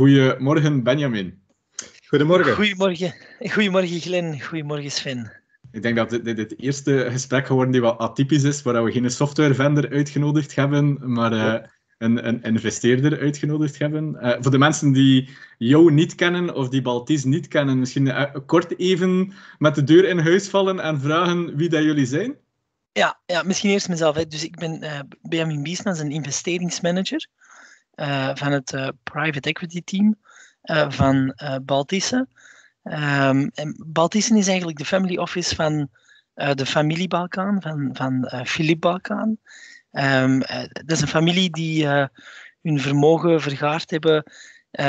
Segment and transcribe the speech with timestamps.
[0.00, 1.42] Goedemorgen, Benjamin.
[2.06, 2.54] Goedemorgen.
[2.54, 3.14] Goedemorgen.
[3.38, 4.40] Goedemorgen, Glenn.
[4.40, 5.32] Goedemorgen, Sven.
[5.72, 9.10] Ik denk dat dit, het eerste gesprek geworden die wat atypisch is, waar we geen
[9.10, 11.54] softwarevender uitgenodigd hebben, maar uh,
[11.98, 14.16] een, een, investeerder uitgenodigd hebben.
[14.20, 15.28] Uh, voor de mensen die
[15.58, 20.08] jou niet kennen of die Baltis niet kennen, misschien uh, kort even met de deur
[20.08, 22.36] in huis vallen en vragen wie dat jullie zijn?
[22.92, 24.16] Ja, ja misschien eerst mezelf.
[24.16, 24.26] Hè.
[24.26, 27.28] Dus ik ben Benjamin Biesmans, een investeringsmanager
[28.34, 30.18] van het private equity team
[30.88, 32.28] van Baltisse.
[32.82, 33.50] Um,
[33.86, 35.88] Baltissen is eigenlijk de family office van
[36.34, 39.36] de familie Balkaan, van, van uh, Philippe Balkaan.
[39.92, 40.38] Uh,
[40.72, 41.86] dat is een familie die
[42.62, 44.24] hun vermogen vergaard hebben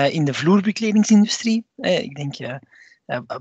[0.10, 1.66] in de vloerbekledingindustrie.
[1.76, 2.60] ik denk,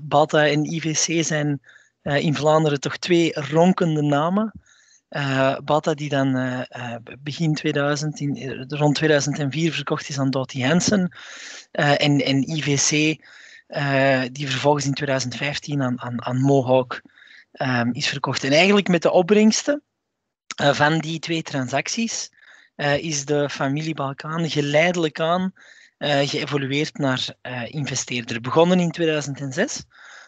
[0.01, 1.61] Balta en IVC zijn
[2.01, 4.51] in Vlaanderen toch twee ronkende namen.
[5.63, 6.65] Balta die dan
[7.19, 11.11] begin 2000, in, rond 2004 verkocht is aan Dottie Hansen.
[11.71, 12.89] en, en IVC
[14.31, 17.01] die vervolgens in 2015 aan, aan, aan Mohawk
[17.51, 18.43] um, is verkocht.
[18.43, 19.83] En eigenlijk met de opbrengsten
[20.55, 22.31] van die twee transacties
[22.97, 25.53] is de familie Balkaan geleidelijk aan
[25.99, 28.41] geëvolueerd naar investeerder.
[28.41, 29.83] Begonnen in 2006,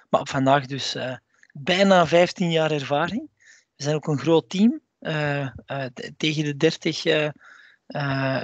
[0.09, 0.97] maar op vandaag dus
[1.53, 3.31] bijna 15 jaar ervaring.
[3.75, 4.81] We zijn ook een groot team,
[6.17, 7.03] tegen de 30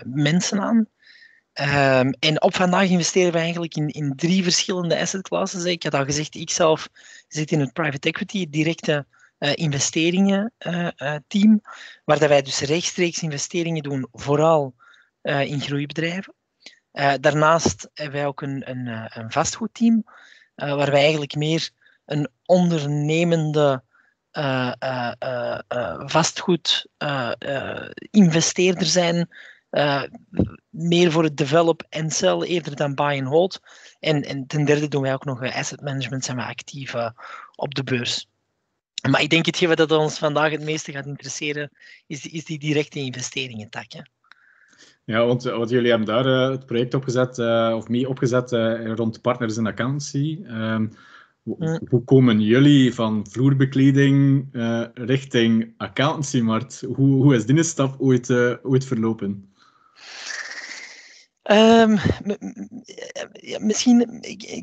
[0.03, 0.87] mensen aan.
[1.59, 5.65] Um, en op vandaag investeren we eigenlijk in, in drie verschillende assetklassen.
[5.65, 6.89] Ik had al gezegd, ik zelf
[7.27, 9.05] zit in het private equity, directe
[9.39, 10.53] investeringen
[11.27, 11.61] team,
[12.05, 14.73] waar wij dus rechtstreeks investeringen doen, vooral
[15.21, 16.33] in groeibedrijven.
[17.19, 18.87] daarnaast hebben wij ook een, een,
[19.19, 20.03] een vastgoedteam,
[20.55, 21.69] waar wij eigenlijk meer
[22.05, 23.83] een ondernemende
[26.05, 26.87] vastgoed
[28.11, 29.27] investeerder zijn,
[29.71, 30.03] uh,
[30.69, 33.59] meer voor het develop en sell eerder dan buy and hold.
[33.99, 37.09] En, en ten derde doen wij ook nog asset management, zijn we actief uh,
[37.55, 38.27] op de beurs.
[39.09, 41.71] Maar ik denk hetgeen dat ons vandaag het meeste gaat interesseren,
[42.07, 43.85] is, is die directe investeringen tak.
[45.03, 47.39] Ja, want, want, jullie hebben daar uh, het project opgezet,
[47.73, 48.51] of mee opgezet
[48.95, 50.39] rond partners in accountancy.
[50.45, 50.87] Ehm.
[51.89, 54.47] Hoe komen jullie van vloerbekleding
[54.93, 56.83] richting accountancy-markt?
[56.95, 58.31] Hoe, hoe is die stap ooit,
[58.63, 59.49] ooit verlopen?
[61.51, 61.99] Um,
[63.59, 63.97] misschien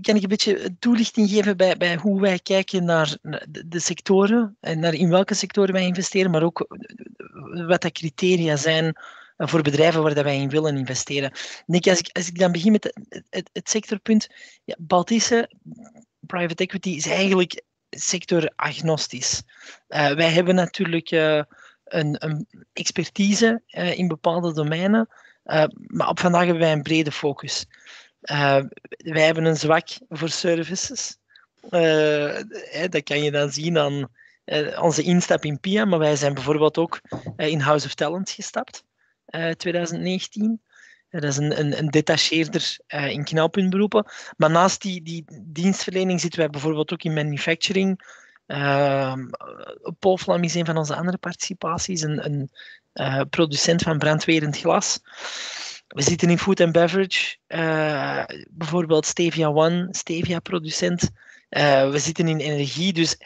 [0.00, 3.16] kan ik een beetje toelichting geven bij, bij hoe wij kijken naar
[3.66, 6.66] de sectoren en naar in welke sectoren wij investeren, maar ook
[7.66, 8.97] wat de criteria zijn
[9.36, 11.32] voor bedrijven waar wij in willen investeren.
[11.66, 12.92] Denk, als, ik, als ik dan begin met
[13.28, 14.28] het, het, sectorpunt,
[14.64, 15.50] ja, Baltische
[16.26, 19.42] private equity is eigenlijk sectoragnostisch.
[19.88, 21.42] Uh, wij hebben natuurlijk uh,
[21.84, 25.09] een, een, expertise uh, in bepaalde domeinen.
[25.86, 27.66] Maar op vandaag hebben wij een brede focus.
[28.97, 31.19] Wij hebben een zwak voor services.
[32.91, 34.09] Dat kan je dan zien aan
[34.81, 37.00] onze instap in PIA, maar wij zijn bijvoorbeeld ook
[37.36, 38.84] in House of Talent gestapt,
[39.56, 40.60] 2019.
[41.21, 44.06] Dat is een, een, een detacheerder in knelpuntberoepen.
[44.37, 48.15] Maar naast die, die dienstverlening zitten wij bijvoorbeeld ook in manufacturing.
[48.47, 49.15] Uh,
[49.99, 52.50] Polflam is een van onze andere participaties, een, een
[52.94, 55.00] uh, producent van brandwerend glas.
[55.87, 61.10] We zitten in food and beverage, uh, bijvoorbeeld Stevia One, Stevia producent.
[61.50, 63.16] Uh, we zitten in energie, dus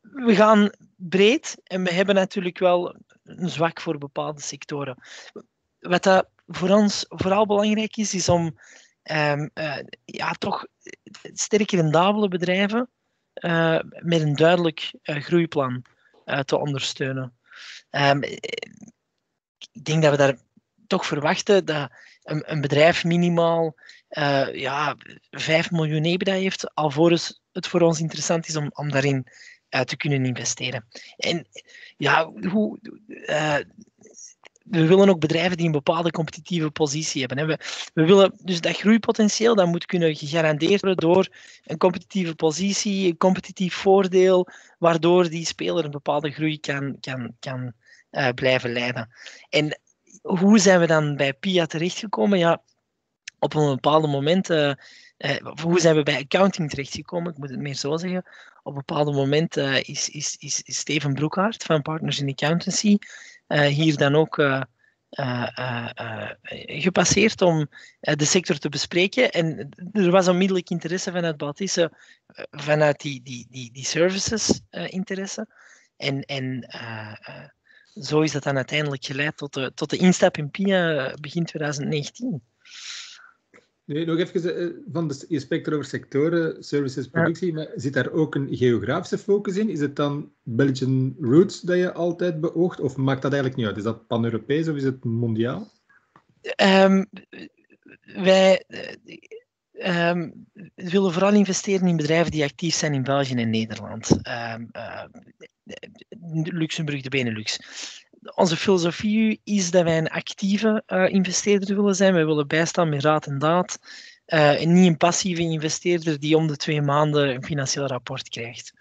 [0.00, 4.96] we gaan breed en we hebben natuurlijk wel een zwak voor bepaalde sectoren.
[5.80, 8.58] Wat dat voor ons vooral belangrijk is, is om
[9.02, 9.50] um,
[10.04, 10.66] ja, toch
[11.32, 12.90] sterk rendabele bedrijven
[13.98, 15.84] met een duidelijk groeiplan
[16.44, 17.38] te ondersteunen.
[17.90, 18.22] Um,
[19.72, 20.36] ik denk dat we daar
[20.86, 21.90] toch verwachten dat
[22.22, 23.74] een, een bedrijf minimaal
[24.52, 24.96] ja,
[25.30, 29.26] 5 miljoen EBITDA heeft, alvorens het voor ons interessant is om, om daarin
[29.84, 30.86] te kunnen investeren.
[31.16, 31.46] En
[31.96, 32.78] ja, hoe,
[34.64, 37.46] we willen ook bedrijven die een bepaalde competitieve positie hebben.
[37.46, 37.58] We,
[37.94, 41.28] we, willen dus dat groeipotentieel dat moet kunnen gegarandeerd worden door
[41.64, 47.72] een competitieve positie, een competitief voordeel, waardoor die speler een bepaalde groei kan, kan, kan
[48.10, 49.08] uh, blijven leiden.
[49.48, 49.80] En
[50.22, 52.38] hoe zijn we dan bij PIA terechtgekomen?
[52.38, 52.62] Ja,
[53.38, 54.72] op een bepaald moment, uh,
[55.62, 57.32] hoe zijn we bij accounting terechtgekomen?
[57.32, 58.24] Ik moet het meer zo zeggen.
[58.62, 62.98] Op een bepaald moment is, is, is, Steven Broekhaart van Partners in Accountancy
[63.62, 64.34] hier dan ook
[66.66, 67.68] gepasseerd om
[68.00, 69.30] de sector te bespreken.
[69.30, 71.92] En er was onmiddellijk interesse vanuit Baltisse,
[72.50, 75.46] vanuit die, die, die, die services interesse.
[75.96, 76.68] En, en
[77.94, 82.42] zo is dat dan uiteindelijk geleid tot de, tot de instap in PIA begin 2019.
[83.86, 88.10] Nee, nog even eh, van de, je spreekt over sectoren, services, productie, maar zit daar
[88.10, 89.68] ook een geografische focus in?
[89.68, 93.76] Is het dan Belgian roots dat je altijd beoogt, of maakt dat eigenlijk niet uit?
[93.76, 95.70] Is dat pan-Europees of is het mondiaal?
[96.62, 97.06] Um,
[98.02, 98.64] wij
[99.72, 104.10] um, willen vooral investeren in bedrijven die actief zijn in België en Nederland.
[104.10, 105.04] Um, uh,
[106.44, 107.58] Luxemburg, de Benelux
[108.34, 112.14] onze filosofie is dat wij een actieve uh, investeerder willen zijn.
[112.14, 113.78] Wij willen bijstaan met raad en daad.
[114.26, 118.72] Uh, en niet een passieve investeerder die om de twee maanden een financieel rapport krijgt.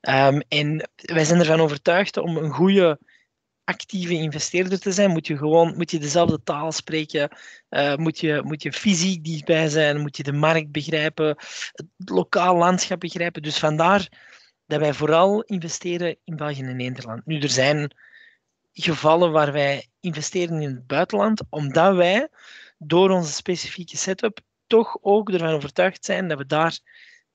[0.00, 2.98] Um, en wij zijn ervan overtuigd om een goede
[3.64, 7.36] actieve investeerder te zijn, moet je gewoon moet je dezelfde taal spreken,
[7.70, 11.36] uh, moet, je, moet je fysiek dichtbij zijn, moet je de markt begrijpen,
[11.72, 13.42] het lokaal landschap begrijpen.
[13.42, 14.08] Dus vandaar
[14.66, 17.26] dat wij vooral investeren in België en Nederland.
[17.26, 17.92] Nu, er zijn
[18.74, 22.28] gevallen waar wij investeren in het buitenland, omdat wij
[22.78, 26.78] door onze specifieke setup toch ook ervan overtuigd zijn dat we daar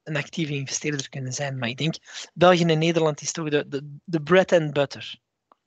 [0.04, 1.58] een actieve investeerder kunnen zijn.
[1.58, 1.96] Maar ik denk,
[2.34, 5.20] België en Nederland is toch de, de, de bread and butter.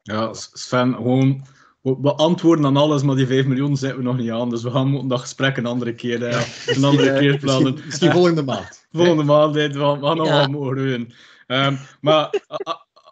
[0.03, 1.47] Ja, Sven, gewoon
[1.83, 4.51] we antwoorden aan alles, maar die 5 miljoen zetten we nog niet aan.
[4.51, 7.79] Dus we gaan dat gesprek een andere keer, ja, een andere keer plannen.
[7.85, 8.87] Misschien, volgende maand.
[8.91, 10.39] Volgende maand, we gaan nog ja.
[10.39, 11.13] wat mogen doen.
[11.47, 12.31] Um, maar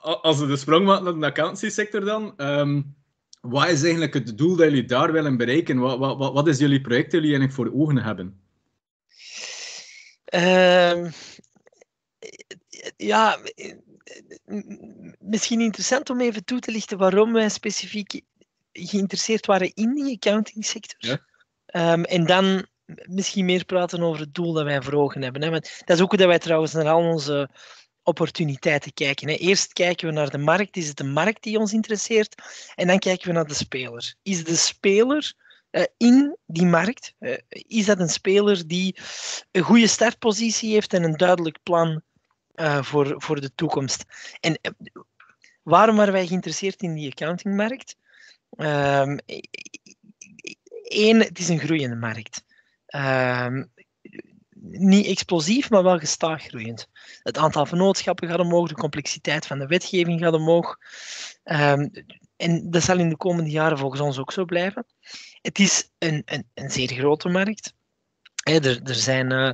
[0.00, 2.94] als we de sprong maken naar de accountancy-sector dan, um,
[3.40, 5.78] wat is eigenlijk het doel dat jullie daar willen bereiken?
[5.78, 8.40] Wat, wat, wat is jullie project dat jullie eigenlijk voor ogen hebben?
[10.34, 11.12] Um,
[12.96, 13.38] ja,
[15.18, 18.20] misschien interessant om even toe te lichten waarom wij specifiek
[18.72, 20.98] geïnteresseerd waren in die accounting sector.
[20.98, 21.92] Ja?
[21.92, 22.66] Um, en dan
[23.08, 25.42] misschien meer praten over het doel dat wij voor ogen hebben.
[25.42, 25.50] Hè?
[25.50, 27.48] Want dat is ook hoe wij trouwens naar al onze
[28.02, 29.28] opportuniteiten kijken.
[29.28, 29.34] Hè.
[29.34, 30.76] Eerst kijken we naar de markt.
[30.76, 32.34] Is het de markt die ons interesseert?
[32.74, 34.14] En dan kijken we naar de speler.
[34.22, 35.34] Is de speler
[35.70, 38.96] uh, in die markt, uh, is dat een speler die
[39.50, 42.02] een goede startpositie heeft en een duidelijk plan
[42.54, 44.04] uh, voor, voor de toekomst?
[44.40, 44.60] En
[45.62, 47.96] waarom waren wij geïnteresseerd in die accountingmarkt?
[50.82, 52.44] Eén, het is een groeiende markt.
[52.86, 53.72] Um,
[54.62, 56.88] niet explosief, maar wel gestaag groeiend.
[57.22, 60.76] Het aantal vennootschappen gaat omhoog, de complexiteit van de wetgeving gaat omhoog.
[61.44, 61.90] Um,
[62.36, 64.86] en dat zal in de komende jaren volgens ons ook zo blijven.
[65.42, 67.74] Het is een, een, een zeer grote markt.
[68.42, 69.50] er, er zijn uh,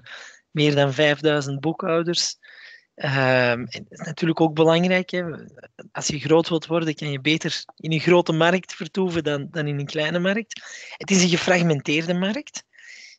[0.50, 2.38] meer dan 5000 boekhouders.
[2.94, 5.24] Um, en dat is natuurlijk ook belangrijk.
[5.92, 9.66] Als je groot wilt worden, kan je beter in een grote markt vertoeven dan, dan
[9.66, 10.62] in een kleine markt.
[10.96, 12.64] Het is een gefragmenteerde markt.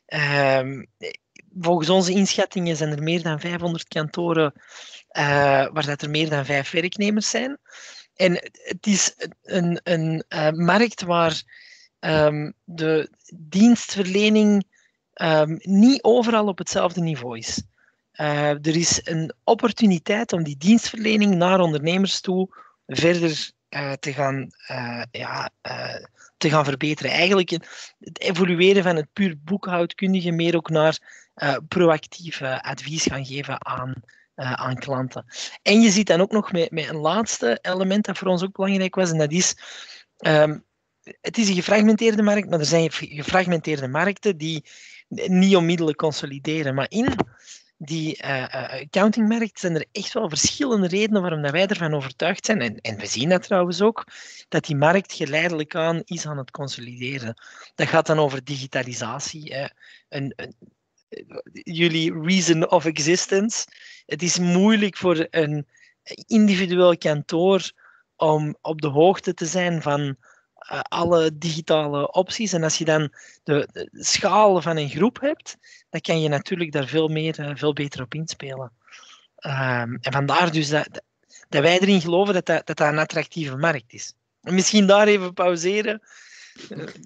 [0.06, 0.86] Um,
[1.60, 4.52] volgens onze inschattingen zijn er meer dan 500 kantoren
[5.12, 5.22] uh,
[5.72, 7.58] waar dat er meer dan vijf werknemers zijn.
[8.14, 11.42] En het is een, een uh, markt waar
[12.00, 14.64] um, de dienstverlening
[15.14, 17.62] um, niet overal op hetzelfde niveau is.
[18.14, 22.48] Uh, er is een opportuniteit om die dienstverlening naar ondernemers toe
[22.86, 23.50] verder
[24.00, 24.50] te, gaan,
[25.10, 25.50] ja,
[26.36, 27.10] te gaan verbeteren.
[27.10, 31.27] Eigenlijk het evolueren van het puur boekhoudkundige meer ook naar
[31.68, 33.94] proactief advies gaan geven aan,
[34.36, 35.24] uh, aan klanten.
[35.62, 38.56] En je ziet dan ook nog met, met een laatste element dat voor ons ook
[38.56, 39.56] belangrijk was, en dat is.
[40.18, 40.66] Um,
[41.20, 44.64] het is een gefragmenteerde markt, maar er zijn gefragmenteerde markten die
[45.08, 46.74] niet onmiddellijk consolideren.
[46.74, 47.14] Maar in
[47.76, 48.48] die uh,
[48.82, 52.60] accountingmarkt zijn er echt wel verschillende redenen waarom wij ervan overtuigd zijn.
[52.60, 54.06] En, en we zien dat trouwens ook,
[54.48, 57.34] dat die markt geleidelijk aan is aan het consolideren.
[57.74, 59.70] Dat gaat dan over digitalisatie.
[60.08, 60.54] Een, een,
[61.52, 63.66] jullie reason of existence.
[64.06, 65.66] Het is moeilijk voor een
[66.26, 67.72] individueel kantoor
[68.16, 72.52] om op de hoogte te zijn van uh, alle digitale opties.
[72.52, 73.12] En als je dan
[73.44, 75.56] de, de, schaal van een groep hebt,
[75.90, 78.72] dan kan je natuurlijk daar veel, meer, uh, veel beter op inspelen.
[79.46, 81.02] Um, en vandaar dus dat,
[81.48, 84.14] dat wij erin geloven dat dat, dat dat een attractieve markt is.
[84.42, 86.02] En misschien daar even pauzeren.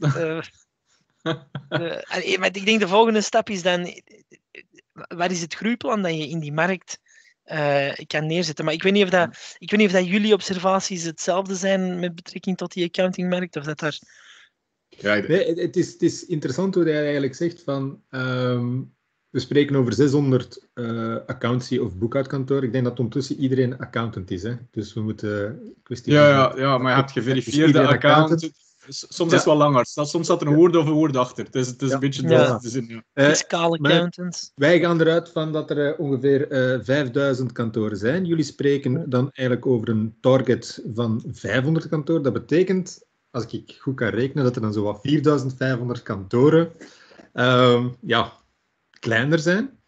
[0.01, 0.41] Uh,
[1.71, 4.03] uh, maar ik denk de volgende stap is dan,
[4.93, 7.01] wat is het groeiplan dat je in die markt
[7.47, 8.65] uh, kan neerzetten?
[8.65, 11.99] Maar ik weet, niet of dat, ik weet niet of dat jullie observaties hetzelfde zijn
[11.99, 13.99] met betrekking tot die accountingmarkt, of dat daar...
[14.89, 18.03] Ja, nee, het, is, het is interessant hoe hij eigenlijk zegt van...
[18.11, 18.95] Um,
[19.33, 22.65] we spreken over 600 uh, accountancy- of boekhoudkantoor.
[22.65, 24.43] Ik denk dat ondertussen iedereen accountant is.
[24.43, 24.55] Hè?
[24.71, 25.61] Dus we moeten...
[25.83, 28.51] Kwestie ja, ja, ja, maar je hebt geverifieerde dus accountant.
[28.89, 29.87] Soms is het wel langer.
[29.87, 31.45] Soms staat er een woord of een woord achter.
[31.45, 32.61] Het is, het is een beetje ja.
[32.73, 33.03] ja.
[33.15, 34.53] Uh, Fiscale accountants.
[34.55, 38.25] Wij gaan eruit van dat er uh, ongeveer uh, 5000 kantoren zijn.
[38.25, 42.23] Jullie spreken dan eigenlijk over een target van 500 kantoren.
[42.23, 46.73] Dat betekent, als ik goed kan rekenen, dat er dan zo wat 4500 kantoren.
[47.33, 48.33] Ehm, ja,
[48.99, 49.79] kleiner zijn.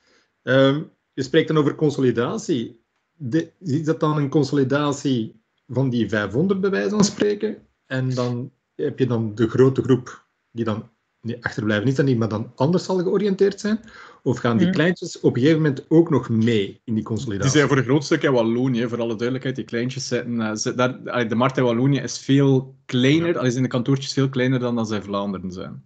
[0.43, 0.83] Ehm,
[1.13, 2.83] je spreekt dan over consolidatie.
[3.13, 7.67] De, is dat dan een consolidatie van die 500 bij wijze van spreken?
[7.87, 10.89] En dan heb je dan de grote groep die dan
[11.21, 13.81] nee, achterblijven is dat niet, maar dan anders zal georiënteerd zijn?
[14.23, 14.77] Of gaan die mhm.
[14.77, 17.51] kleintjes op een gegeven moment ook nog mee in die consolidatie?
[17.51, 19.57] Die zijn voor een groot stuk in Wallonië, voor alle duidelijkheid.
[19.57, 20.41] Die kleintjes zitten...
[20.41, 24.29] Uh, daar, de markt in Wallonië is veel kleiner, al is in de kantoortjes veel
[24.29, 25.83] kleiner dan dat ze in Vlaanderen zijn.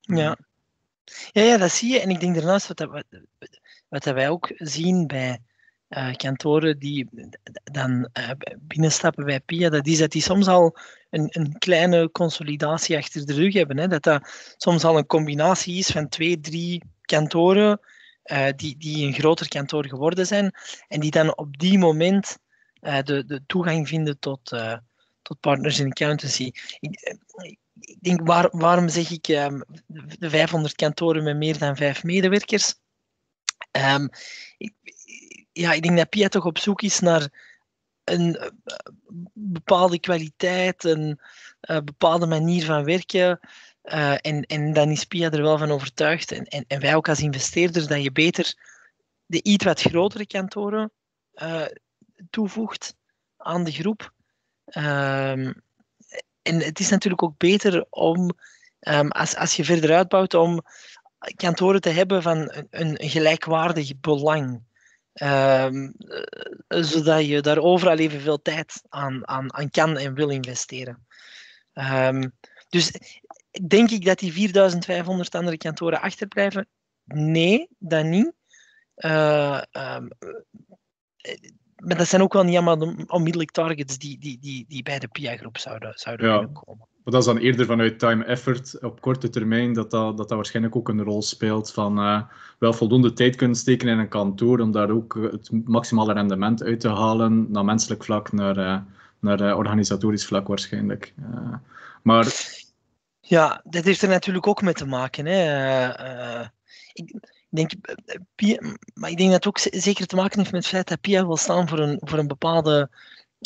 [0.00, 0.36] Ja.
[1.32, 2.00] Ja, ja, dat zie je.
[2.00, 3.04] En ik denk daarnaast, wat, wat,
[3.88, 5.40] wat wij ook zien bij
[5.96, 7.08] uh, kantoren die
[7.64, 10.78] dan uh, binnenstappen bij PIA, dat is dat die soms al
[11.10, 13.78] een, een kleine consolidatie achter de rug hebben.
[13.78, 13.88] Hè?
[13.88, 17.80] Dat dat soms al een combinatie is van twee, drie kantoren
[18.24, 20.54] uh, die, die een groter kantoor geworden zijn
[20.88, 22.38] en die dan op die moment
[22.80, 24.56] de, de toegang vinden tot,
[25.22, 26.50] tot partners in accountancy.
[26.80, 27.16] Ik,
[27.80, 29.64] ik denk, waar, waarom zeg ik um,
[30.18, 32.74] de 500 kantoren met meer dan vijf medewerkers?
[33.72, 34.08] Um,
[35.54, 37.28] ja, ik denk dat Pia toch op zoek is naar
[38.04, 38.48] een uh,
[39.32, 41.20] bepaalde kwaliteit, een
[41.70, 43.40] uh, bepaalde manier van werken.
[43.84, 47.20] Uh, en, en dan is Pia er wel van overtuigd, en, en, wij ook als
[47.20, 48.54] investeerders, dat je beter
[49.26, 50.92] de iets wat grotere kantoren
[52.30, 52.96] toevoegt
[53.36, 54.12] aan de groep.
[54.66, 55.62] Um,
[56.42, 58.30] en het is natuurlijk ook beter om,
[58.80, 60.60] um, als, als je verder uitbouwt, om
[61.36, 64.62] kantoren te hebben van een, een gelijkwaardig belang.
[65.22, 65.94] Um,
[66.68, 71.06] zodat je daar overal evenveel tijd aan, aan, aan kan en wil investeren.
[71.74, 72.32] Um,
[72.68, 72.92] dus
[73.66, 76.68] denk ik dat die 4500 andere kantoren achterblijven?
[77.04, 78.32] Nee, dat niet.
[78.96, 80.08] Uh, um,
[81.76, 85.08] maar dat zijn ook wel niet allemaal onmiddellijk targets die, die, die, die bij de
[85.08, 86.36] PIA-groep zouden, zouden ja.
[86.36, 86.86] kunnen komen.
[87.04, 90.36] Maar dat is dan eerder vanuit time effort op korte termijn dat dat, dat, dat
[90.36, 92.22] waarschijnlijk ook een rol speelt van uh,
[92.58, 96.80] wel voldoende tijd kunnen steken in een kantoor om daar ook het maximale rendement uit
[96.80, 98.78] te halen, naar menselijk vlak, naar, uh,
[99.18, 101.14] naar uh, organisatorisch vlak waarschijnlijk.
[102.02, 102.62] maar...
[103.20, 105.26] Ja, dat heeft er natuurlijk ook mee te maken.
[105.26, 105.88] Hè.
[106.92, 107.14] ik,
[107.56, 107.72] denk,
[108.34, 111.00] Pia, maar ik denk dat het ook zeker te maken heeft met het feit dat
[111.00, 112.90] Pia wil staan voor een, voor een bepaalde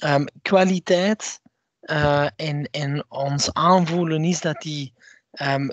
[0.05, 1.41] um, kwaliteit.
[1.81, 4.93] Uh, en, en ons aanvoelen is dat die
[5.43, 5.71] um,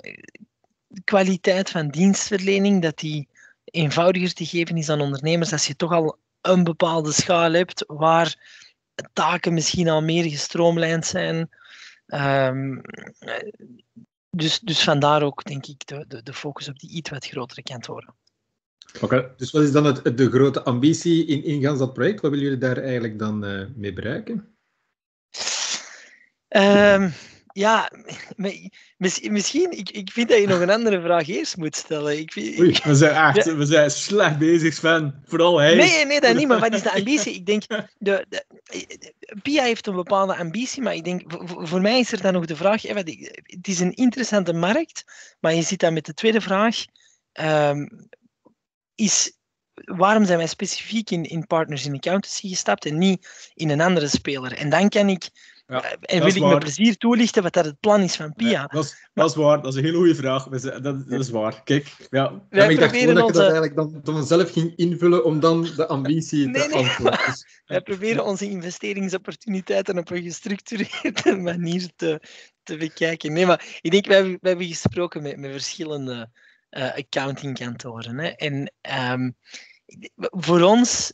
[1.04, 3.28] kwaliteit van dienstverlening, dat die
[3.64, 8.36] eenvoudiger te geven is aan ondernemers als je toch al een bepaalde schaal hebt waar
[9.12, 11.48] taken misschien al meer gestroomlijnd zijn.
[12.06, 12.82] Um,
[14.30, 17.62] dus, dus vandaar ook, denk ik, de, de, de focus op die iets wat grotere
[17.62, 18.14] kantoren.
[19.00, 19.34] Oké.
[19.36, 22.20] Dus wat is dan het, de grote ambitie in, in dat project?
[22.20, 24.56] Wat willen jullie daar eigenlijk dan uh, mee bereiken?
[26.48, 27.12] Um,
[27.56, 27.90] ja,
[29.28, 32.18] misschien, ik, ik vind dat je nog een andere vraag eerst moet stellen.
[32.18, 35.22] Ik vind, Oei, we zijn echt we zijn slecht bezig, Sven.
[35.24, 35.74] Vooral hij.
[35.74, 37.34] Nee, nee, dat niet, maar wat is de ambitie?
[37.34, 37.62] Ik denk,
[37.98, 38.44] de, de,
[39.42, 42.44] Pia heeft een bepaalde ambitie, maar ik denk, voor, voor mij is er dan nog
[42.44, 45.04] de vraag, het is een interessante markt,
[45.40, 46.84] maar je zit dan met de tweede vraag,
[47.40, 48.08] um,
[48.96, 49.36] is
[49.84, 54.08] waarom zijn wij specifiek in, in partners in accountancy gestapt en niet in een andere
[54.08, 54.52] speler?
[54.52, 55.28] En dan kan ik,
[55.66, 58.50] ja, eh, en wil ik met plezier toelichten wat dat het plan is van PIA.
[58.50, 60.48] Ja, dat, is, dat, is, waar, dat is een hele goede vraag.
[60.48, 61.62] Dat, dat is waar.
[61.62, 62.42] Kijk, ja.
[62.50, 63.42] ja ik dacht gewoon dat onze...
[63.42, 66.76] je dat eigenlijk dan, dan zelf ging invullen om dan de ambitie nee, te nee,
[66.76, 67.20] antwoorden.
[67.26, 72.20] Dus, wij proberen onze investeringsopportuniteiten op een gestructureerde manier te,
[72.62, 73.32] te bekijken.
[73.32, 76.44] Nee, maar ik denk, we hebben, we hebben gesproken met, met verschillende uh,
[76.82, 78.18] accountingkantoren.
[78.18, 78.28] Hè.
[78.28, 78.72] En
[79.12, 79.36] um,
[80.18, 81.12] voor ons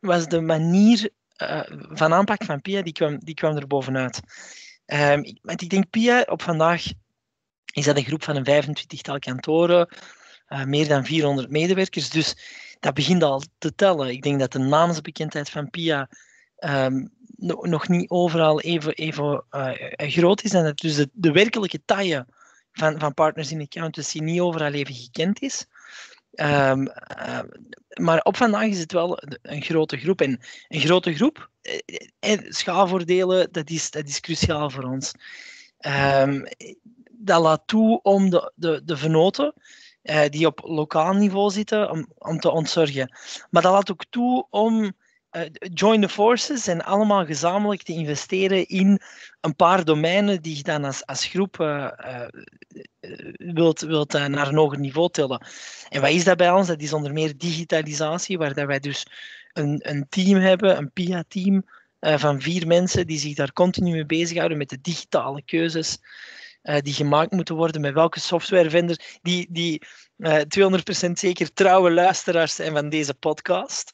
[0.00, 1.10] was de manier
[1.42, 4.20] uh, van aanpak van PIA, die kwam, die kwam er bovenuit.
[4.86, 6.84] Um, ik, denk PIA op vandaag
[7.72, 9.88] is dat een groep van een 25-tal kantoren,
[10.48, 12.10] uh, meer dan 400 medewerkers.
[12.10, 12.36] Dus
[12.80, 14.08] dat begint al te tellen.
[14.08, 16.08] Ik denk dat de naamsbekendheid van PIA
[17.36, 19.44] no, nog niet overal even, even
[19.96, 20.52] groot is.
[20.52, 22.26] En dat dus de, werkelijke taille
[22.74, 25.66] van, van partners in accountancy niet overal even gekend is.
[26.34, 26.88] Um,
[27.18, 27.40] uh,
[28.00, 30.20] maar op vandaag is het wel een grote groep.
[30.20, 31.50] En een grote groep,
[32.20, 35.12] eh, schaalvoordelen, dat is, dat is cruciaal voor ons.
[36.20, 36.46] Um,
[37.10, 39.54] dat laat toe om de, de, de venoten
[40.02, 43.16] uh, die op lokaal niveau zitten, om, om te ontzorgen.
[43.50, 44.92] Maar dat laat ook toe om
[45.74, 49.00] join the forces en allemaal gezamenlijk te investeren in
[49.40, 52.26] een paar domeinen die je dan als, als groep uh, uh,
[53.36, 55.46] wilt, wilt naar een hoger niveau tillen.
[55.88, 56.66] En wat is dat bij ons?
[56.66, 59.06] Dat is onder meer digitalisatie, waar dat wij dus
[59.52, 61.64] een, een team hebben, een PIA-team
[62.00, 65.98] van vier mensen die zich daar continu mee bezighouden met de digitale keuzes
[66.62, 69.82] die gemaakt moeten worden, met welke software vendors, die, die
[70.18, 70.40] uh,
[71.08, 73.92] 200% zeker trouwe luisteraars zijn van deze podcast.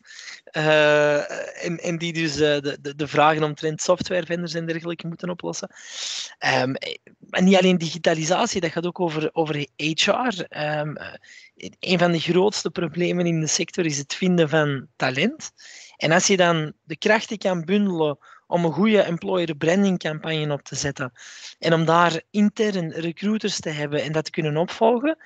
[0.53, 5.71] Uh, en, die dus uh, de, de, de, vragen omtrent softwarevendors en dergelijke moeten oplossen.
[6.59, 6.75] Um,
[7.19, 10.11] maar niet alleen digitalisatie, dat gaat ook over, over HR.
[10.11, 10.95] Um, ehm,
[11.81, 15.53] een van de grootste problemen in de sector is het vinden van talent.
[15.97, 20.63] En als je dan de krachten kan bundelen om een goede employer branding campagne op
[20.63, 21.13] te zetten
[21.59, 25.17] en om daar intern recruiters te hebben en dat te kunnen opvolgen,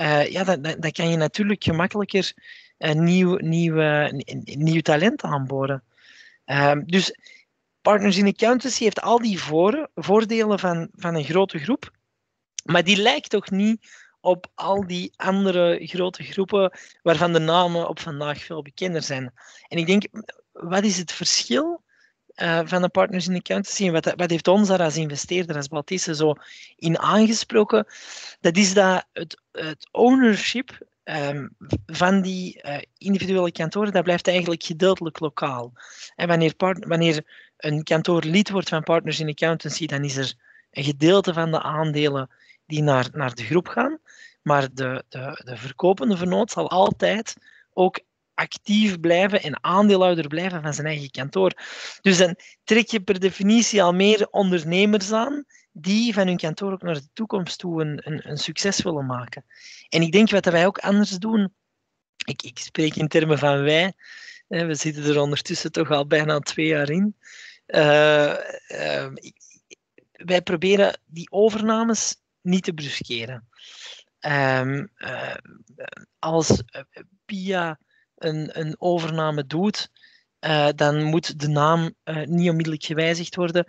[0.00, 2.32] uh, ja, dan, dan, kan je natuurlijk gemakkelijker
[2.78, 4.10] uh, nieuw, nieuw, uh,
[4.44, 5.82] nieuw talent aanboren.
[6.44, 7.14] Ehm, dus
[7.80, 11.90] Partners in Accountancy heeft al die voor, voordelen van, van een grote groep,
[12.64, 18.00] maar die lijkt toch niet op al die andere grote groepen waarvan de namen op
[18.00, 19.32] vandaag veel bekender zijn.
[19.68, 20.06] En ik denk,
[20.52, 21.82] wat is het verschil
[22.42, 25.68] uh, van de partners in accountancy en wat, wat heeft ons daar als investeerder, als
[25.68, 26.34] Baltese, zo
[26.76, 27.86] in aangesproken?
[28.40, 34.62] Dat is dat het, het ownership um, van die uh, individuele kantoren, dat blijft eigenlijk
[34.62, 35.72] gedeeltelijk lokaal.
[36.16, 36.54] En wanneer,
[36.86, 37.24] wanneer
[37.56, 40.34] een kantoor lid wordt van partners in accountancy, dan is er
[40.70, 42.30] een gedeelte van de aandelen
[42.66, 43.98] die naar, naar de groep gaan.
[44.42, 47.36] Maar de, de, de verkopende vernoot zal altijd
[47.72, 48.00] ook
[48.38, 51.52] actief blijven en aandeelhouder blijven van zijn eigen kantoor.
[52.00, 56.82] Dus dan trek je per definitie al meer ondernemers aan die van hun kantoor ook
[56.82, 59.44] naar de toekomst toe een, een, een succes willen maken.
[59.88, 61.54] En ik denk wat wij ook anders doen,
[62.24, 63.92] ik, ik spreek in termen van wij,
[64.46, 67.16] we zitten er ondertussen toch al bijna twee jaar in.
[67.66, 68.34] Uh,
[68.68, 69.08] uh,
[70.12, 73.48] wij proberen die overnames niet te bruskeren.
[74.20, 75.34] Um, uh,
[76.18, 76.62] als
[77.24, 77.78] Pia
[78.18, 79.90] een, een overname doet,
[80.40, 83.66] uh, dan moet de naam uh, niet onmiddellijk gewijzigd worden.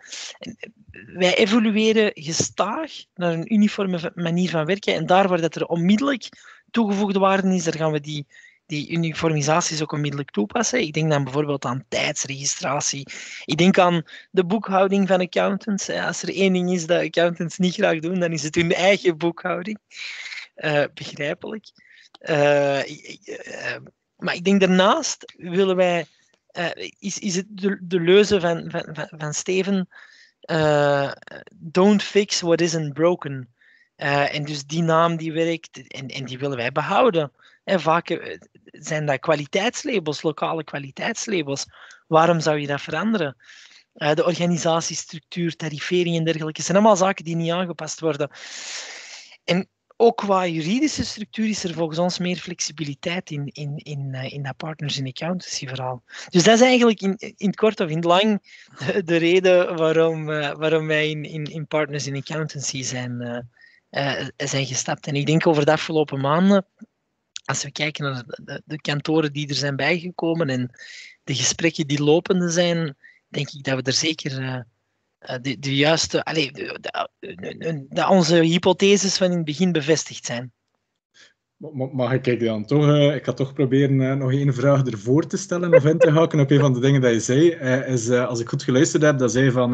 [1.14, 6.30] Wij evolueren gestaag naar een uniforme manier van werken en daar waar dat er onmiddellijk
[6.72, 8.28] toegevoegde waarde is, daar gaan we die,
[8.66, 10.82] die uniformisaties ook onmiddellijk toepassen.
[10.82, 13.08] Ik denk dan bijvoorbeeld aan tijdsregistratie.
[13.46, 15.90] Ik denk aan de boekhouding van accountants.
[15.90, 19.18] Als er één ding is dat accountants niet graag doen, dan is het hun eigen
[19.18, 19.80] boekhouding.
[20.94, 21.66] Begrijpelijk.
[22.22, 22.80] Uh,
[24.20, 26.06] maar ik denk daarnaast willen wij,
[26.58, 29.90] uh, is, is het de, de leuze van, van, van Steven,
[30.52, 31.12] uh,
[31.56, 33.54] don't fix what isn't broken.
[33.98, 37.32] Uh, en dus die naam die werkt en, en die willen wij behouden.
[37.64, 41.66] En vaak zijn dat kwaliteitslabels, lokale kwaliteitslabels.
[42.08, 43.36] Waarom zou je dat veranderen?
[43.94, 48.30] de organisatiestructuur, tarifering en dergelijke zijn allemaal zaken die niet aangepast worden.
[49.44, 49.70] En
[50.02, 54.44] ook qua juridische structuur is er volgens ons meer flexibiliteit in, in, in, uh, in
[54.44, 56.04] dat partners in accountancy verhaal.
[56.30, 58.42] Dus dat is eigenlijk in, in het kort of in het lang
[58.78, 63.46] de, de reden waarom, uh, waarom wij in, in, in partners in accountancy zijn,
[63.92, 65.08] uh, zijn gestapt.
[65.08, 66.66] En ik denk over de afgelopen maanden,
[67.46, 70.72] als we kijken naar de, de, kantoren die er zijn bijgekomen en
[71.24, 74.60] de gesprekken die lopende zijn, denk ik dat we er zeker eh,
[75.20, 76.52] de, de juiste, allez,
[78.10, 80.52] onze hypotheses van in het begin bevestigd zijn.
[81.92, 85.38] Mag ik dan toch, uh, ik ga toch proberen uh, nog één vraag ervoor te
[85.38, 87.56] stellen of in te haken op een van de dingen dat je zei.
[87.56, 89.72] Uh, is, als ik goed geluisterd heb, dat zei van,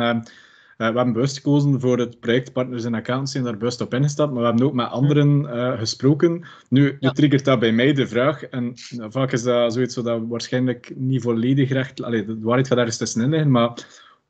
[0.78, 4.32] we hebben bewust gekozen voor het project Partners in Accountancy en daar bewust op ingestapt,
[4.32, 5.46] maar we hebben ook met anderen
[5.78, 6.46] gesproken.
[6.70, 8.74] Nu, nu triggert dat bij mij de vraag, en
[9.10, 13.30] vaak is dat zoiets dat waarschijnlijk niet volledig recht, allez, de waarheid gaat ergens tussenin
[13.30, 13.74] liggen, maar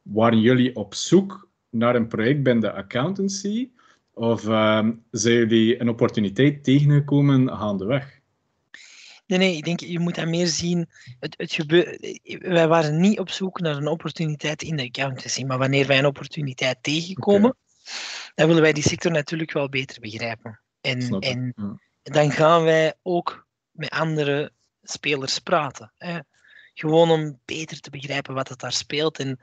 [0.06, 3.70] waren jullie op zoek naar een project bij de accountancy?
[4.14, 8.20] Of uh, zijn jullie een opportuniteit tegengekomen gaandeweg?
[9.28, 10.90] Nee, nee, ik denk, je moet dat meer zien.
[11.20, 12.00] Het, het gebeur,
[12.40, 16.06] wij waren niet op zoek naar een opportuniteit in de accountancy, maar wanneer wij een
[16.06, 17.56] opportuniteit tegenkomen,
[18.36, 20.60] dan willen wij die sector natuurlijk wel beter begrijpen.
[20.82, 21.54] En, en
[22.04, 24.52] dan gaan wij ook met andere
[24.84, 25.92] spelers praten.
[25.98, 26.20] Hè.
[26.74, 29.40] Gewoon om beter te begrijpen wat het daar speelt en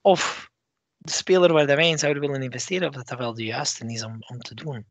[0.00, 0.50] of
[0.96, 4.04] de speler waar wij in zouden willen investeren, of dat dat wel de juiste is
[4.04, 4.86] om, om te doen.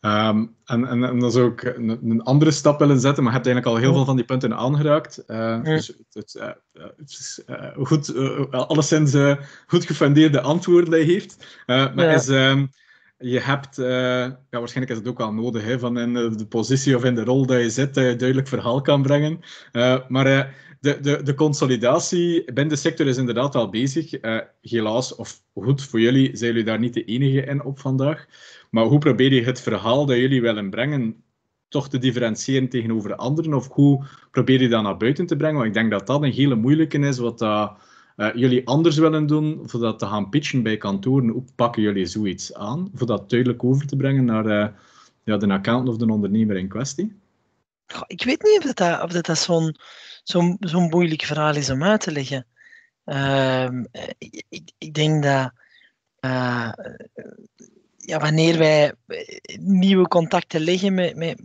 [0.00, 3.38] Um, en, en, en dan zou ik een, een, andere stap willen zetten, maar je
[3.38, 5.22] hebt eigenlijk al heel veel van die punten aangeraakt.
[5.26, 6.48] Uh, Dus het, uh,
[6.96, 8.14] het is uh, goed,
[8.50, 9.16] alleszins
[9.66, 11.60] goed gefundeerde antwoorden dat je heeft.
[11.66, 12.14] maar ja.
[12.14, 12.70] is, um,
[13.18, 17.04] je hebt, ja, waarschijnlijk is het ook wel nodig, hè, van in de positie of
[17.04, 19.40] in de rol dat je zit, dat je duidelijk verhaal kan brengen.
[20.08, 24.22] maar de, de, de consolidatie binnen de sector is inderdaad wel bezig.
[24.22, 28.26] Uh, helaas, of goed voor jullie, zijn jullie daar niet de enige in op vandaag.
[28.70, 31.22] Maar hoe probeer je het verhaal dat jullie willen brengen
[31.68, 33.54] toch te differentiëren tegenover anderen?
[33.54, 35.56] Of hoe probeer je dat naar buiten te brengen?
[35.56, 37.70] Want ik denk dat dat een hele moeilijke is, wat uh,
[38.34, 41.28] jullie anders willen doen, voor dat te gaan pitchen bij kantoren.
[41.28, 42.90] Hoe pakken jullie zoiets aan?
[42.94, 44.66] Voor dat duidelijk over te brengen naar uh,
[45.24, 47.18] ja, de accountant of de ondernemer in kwestie?
[48.06, 49.76] Ik weet niet of dat, of dat, dat zo'n
[50.30, 52.46] zo'n zo'n moeilijk verhaal is om uit te leggen.
[53.04, 53.84] Ehm,
[54.18, 55.52] ik, ik, denk dat
[56.20, 56.72] uh,
[57.96, 58.92] ja, wanneer wij
[59.58, 61.40] nieuwe contacten leggen met, met,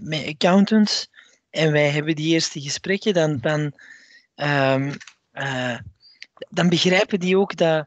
[0.00, 1.10] met accountants
[1.50, 3.72] en wij hebben die eerste gesprekken, dan, dan,
[4.36, 4.92] um,
[5.32, 5.78] uh,
[6.48, 7.86] dan begrijpen die ook dat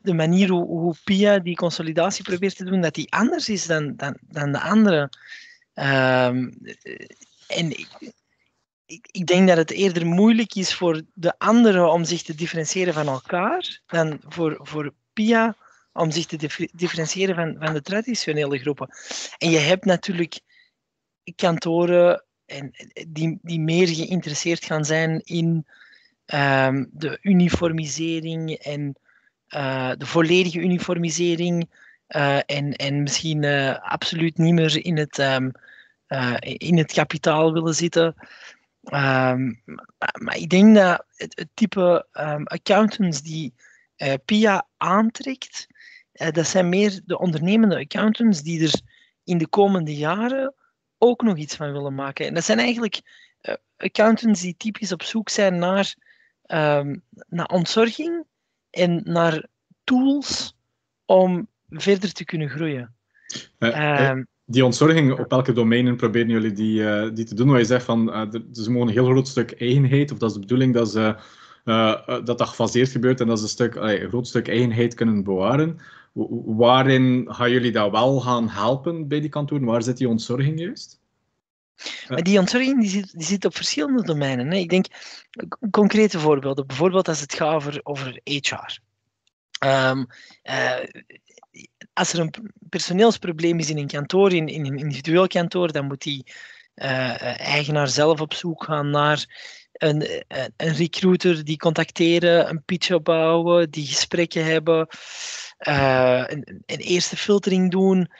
[0.00, 4.18] de manier hoe, PIA die consolidatie probeert te doen, dat die anders is dan, dan,
[4.20, 5.10] dan de andere.
[5.74, 6.54] Um,
[7.46, 7.88] en ik,
[8.86, 12.94] ik, ik, denk dat het eerder moeilijk is voor de anderen om zich te differentiëren
[12.94, 15.56] van elkaar dan voor, voor PIA
[15.92, 18.88] om zich te differentiëren van, van de traditionele groepen.
[19.38, 20.40] En je hebt natuurlijk
[21.34, 22.70] kantoren en,
[23.08, 25.66] die, die meer geïnteresseerd gaan zijn in
[26.26, 28.96] um, de uniformisering en
[29.48, 31.70] uh, de volledige uniformisering
[32.08, 33.44] uh, en, en misschien
[33.80, 35.52] absoluut niet meer in het, um,
[36.40, 38.14] in het kapitaal willen zitten.
[38.84, 39.62] Um,
[40.12, 42.06] maar ik denk dat het, het type
[42.44, 43.54] accountants die
[44.24, 45.66] PIA aantrekt,
[46.12, 48.80] dat zijn meer de ondernemende accountants die er
[49.24, 50.54] in de komende jaren
[50.98, 52.26] ook nog iets van willen maken.
[52.26, 53.00] En dat zijn eigenlijk
[53.76, 55.94] accountants die typisch op zoek zijn naar,
[56.46, 58.24] um, naar ontzorging
[58.70, 59.46] en naar
[59.84, 60.56] tools
[61.04, 62.94] om verder te kunnen groeien.
[63.58, 67.48] Uh, um, die ontzorging, op welke domeinen proberen jullie die, uh, die te doen?
[67.48, 70.34] Waar je zegt van uh, ze mogen een heel groot stuk eigenheid, of dat is
[70.34, 71.16] de bedoeling dat ze,
[71.64, 75.78] dat, dat gefaseerd gebeurt en dat ze een, stuk, een groot stuk eigenheid kunnen bewaren.
[76.44, 79.64] Waarin gaan jullie dat wel gaan helpen bij die kantoren?
[79.64, 81.00] Waar zit die ontzorging juist?
[82.08, 84.50] Maar die ontzorging die zit, die zit op verschillende domeinen.
[84.50, 84.56] Hè.
[84.56, 84.86] Ik denk,
[85.70, 86.66] concrete voorbeelden.
[86.66, 88.78] Bijvoorbeeld als het gaat over, over HR.
[89.64, 90.02] Uh,
[91.92, 96.02] als er een personeelsprobleem is in een kantoor, in, in een individueel kantoor, dan moet
[96.02, 96.32] die
[96.74, 99.26] uh, eigenaar zelf op zoek gaan naar
[99.72, 100.24] een,
[100.56, 104.86] een recruiter, die contacteren, een pitch opbouwen, die gesprekken hebben,
[105.68, 108.10] uh, een, een, eerste filtering doen.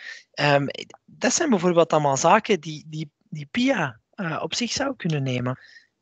[0.40, 0.66] Um,
[1.04, 4.00] dat zijn bijvoorbeeld allemaal zaken die, die die PIA
[4.40, 5.58] op zich zou kunnen nemen.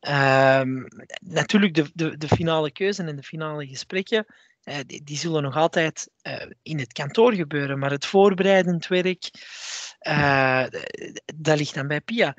[0.09, 0.87] Um,
[1.21, 4.25] natuurlijk, de, de, de finale keuze en de finale gesprekken,
[4.85, 9.29] die, die, zullen nog altijd uh, in het kantoor gebeuren, maar het voorbereidend werk,
[11.35, 12.35] dat ligt dan bij PIA.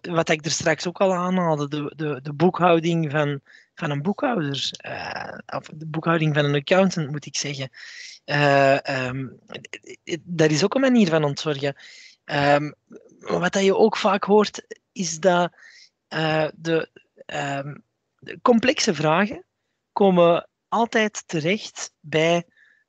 [0.00, 3.40] Wat ik er straks ook al aanhaalde, de, de, de boekhouding van,
[3.74, 4.70] van een boekhouder,
[5.46, 7.70] of de boekhouding van een accountant, moet ik zeggen.
[9.08, 9.40] Um,
[10.22, 11.76] dat is ook een manier van ontzorgen.
[12.24, 12.74] Um,
[13.18, 15.52] wat dat je ook vaak hoort, is dat
[16.54, 16.90] de,
[17.26, 17.82] um,
[18.18, 19.44] de, complexe vragen
[19.92, 22.36] komen altijd terecht bij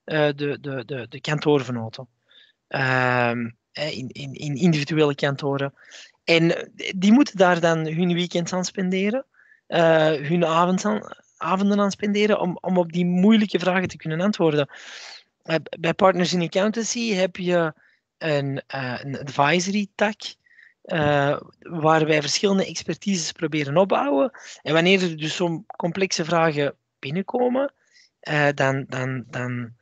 [0.06, 2.08] uh, de, de, de, de kantoorvernoten.
[2.67, 5.73] Um, in, in, in individuele kantoren.
[6.23, 9.26] En die moeten daar dan hun weekend aan spenderen,
[10.21, 14.69] hun avond aan, avonden aan spenderen, om, om op die moeilijke vragen te kunnen antwoorden.
[15.80, 17.73] bij Partners in Accountancy heb je
[18.17, 20.21] een, een advisory tak.
[21.60, 24.32] Waar wij verschillende expertises proberen opbouwen.
[24.63, 27.73] En wanneer er dus zo'n complexe vragen binnenkomen,
[28.30, 29.76] uh, dan, dan, dan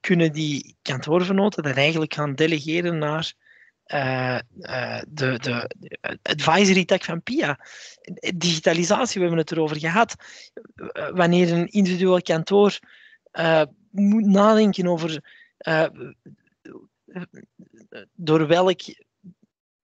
[0.00, 3.34] kunnen die kantoorvernoten dat eigenlijk gaan delegeren naar
[3.86, 4.42] de,
[5.08, 5.68] de, de
[6.22, 7.58] advisory tak van PIA.
[8.36, 10.14] Digitalisatie, we hebben het erover gehad.
[11.12, 12.78] Wanneer een individueel kantoor
[13.90, 15.22] moet nadenken over
[18.14, 18.80] door welk,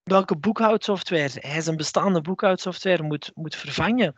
[0.05, 4.15] welke boekhoudsoftware hij zijn bestaande boekhoudsoftware moet, moet vervangen.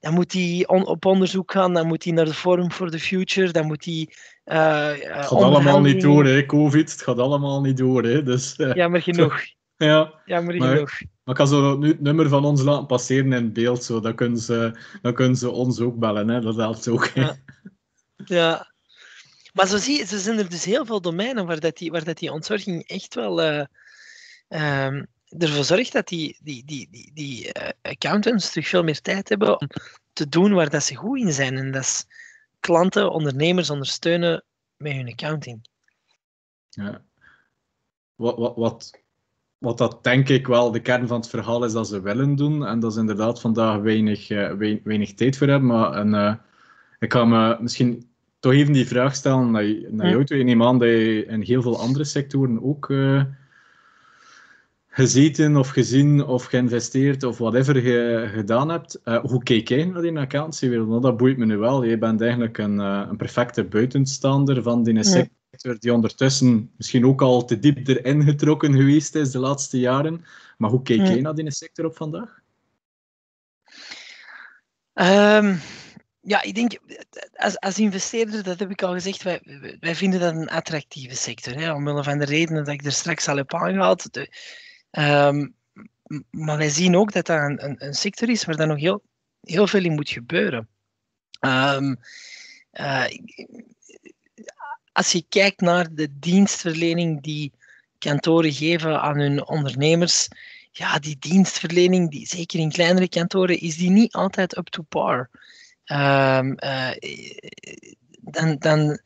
[0.00, 2.98] Dan moet hij on, op onderzoek gaan, dan moet hij naar de Forum for the
[2.98, 4.08] Future, dan moet hij...
[4.44, 6.92] Uh, het gaat allemaal niet door, hè, COVID.
[6.92, 8.22] Het gaat allemaal niet door, hè.
[8.22, 9.40] Dus, uh, Jammer genoeg.
[9.76, 10.90] ja, Jammer maar, genoeg.
[11.00, 14.00] Maar ik kan zo nu het nummer van ons laten passeren in beeld, zo.
[14.00, 16.40] Dan, kunnen ze, dan kunnen ze ons ook bellen, hè.
[16.40, 17.10] Dat helpt ook.
[17.14, 17.36] Ja.
[18.24, 18.72] ja.
[19.52, 22.04] Maar zo, zie je, zo zijn er dus heel veel domeinen waar, dat die, waar
[22.04, 23.64] dat die ontzorging echt wel uh,
[24.48, 25.06] um,
[25.38, 29.60] ervoor zorgt dat die, die, die, die, die uh, accountants terug veel meer tijd hebben
[29.60, 29.68] om
[30.12, 31.56] te doen waar dat ze goed in zijn.
[31.56, 32.06] En dat is
[32.60, 34.44] klanten, ondernemers ondersteunen
[34.76, 35.68] met hun accounting.
[36.70, 37.02] Ja.
[38.14, 39.00] Wat, wat, wat,
[39.58, 42.66] wat dat denk ik wel de kern van het verhaal is dat ze willen doen.
[42.66, 45.68] En dat is inderdaad vandaag weinig, uh, weinig tijd voor hebben.
[45.68, 46.34] Maar een, uh,
[46.98, 50.38] ik ga me misschien toch even die vraag stellen naar, naar jou toe.
[50.38, 53.22] Ik neem aan dat je in heel veel andere sectoren ook uh,
[54.96, 59.00] gezeten of gezien of geïnvesteerd of whatever je gedaan hebt.
[59.04, 60.88] Uh, hoe kijk jij naar die accountancywereld?
[60.88, 61.84] Nou, dat boeit me nu wel.
[61.84, 67.22] Je bent eigenlijk een, uh, een perfecte buitenstaander van die sector die ondertussen misschien ook
[67.22, 70.24] al te diep erin getrokken geweest is de laatste jaren.
[70.58, 72.40] Maar hoe kijk jij naar die sector op vandaag?
[74.94, 75.60] Um,
[76.20, 76.78] ja, ik denk,
[77.34, 79.40] als, als investeerder, dat heb ik al gezegd, wij,
[79.80, 81.54] wij vinden dat een attractieve sector.
[81.54, 84.12] Hè, omwille van de redenen dat ik er straks al heb aangehaald.
[84.12, 84.28] De,
[84.98, 85.54] um,
[86.30, 89.02] maar wij zien ook dat dat een, een, sector is waar dan nog heel,
[89.40, 90.68] heel veel in moet gebeuren.
[91.40, 91.96] Um,
[92.72, 93.04] uh,
[94.92, 97.52] als je kijkt naar de dienstverlening die
[97.98, 100.28] kantoren geven aan hun ondernemers,
[100.72, 105.30] ja, die dienstverlening, die, zeker in kleinere kantoren, is die niet altijd up to par.
[105.86, 106.90] Um, uh,
[108.20, 109.00] dan, dan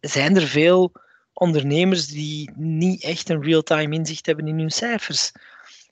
[0.00, 0.92] zijn er veel
[1.38, 5.32] ondernemers die niet echt een real-time inzicht hebben in hun cijfers.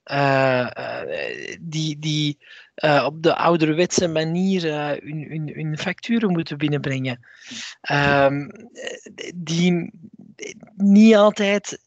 [0.04, 2.38] Uh, uh, die die
[2.84, 4.62] uh, op de ouderwetse manier
[5.02, 7.26] hun, hun, hun, facturen moeten binnenbrengen.
[7.90, 8.50] Um,
[9.34, 9.90] die
[10.76, 11.84] niet altijd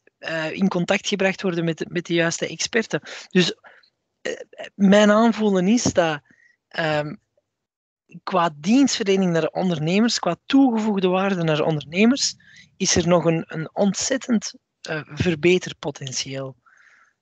[0.52, 3.00] in contact gebracht worden met, met de juiste experten.
[3.30, 3.54] Dus
[4.74, 6.20] mijn aanvoelen is dat
[6.78, 7.20] um,
[8.22, 12.34] qua dienstverlening naar ondernemers, qua toegevoegde waarde naar ondernemers,
[12.76, 14.54] is er nog een, een ontzettend
[14.88, 16.56] uh, verbeterpotentieel.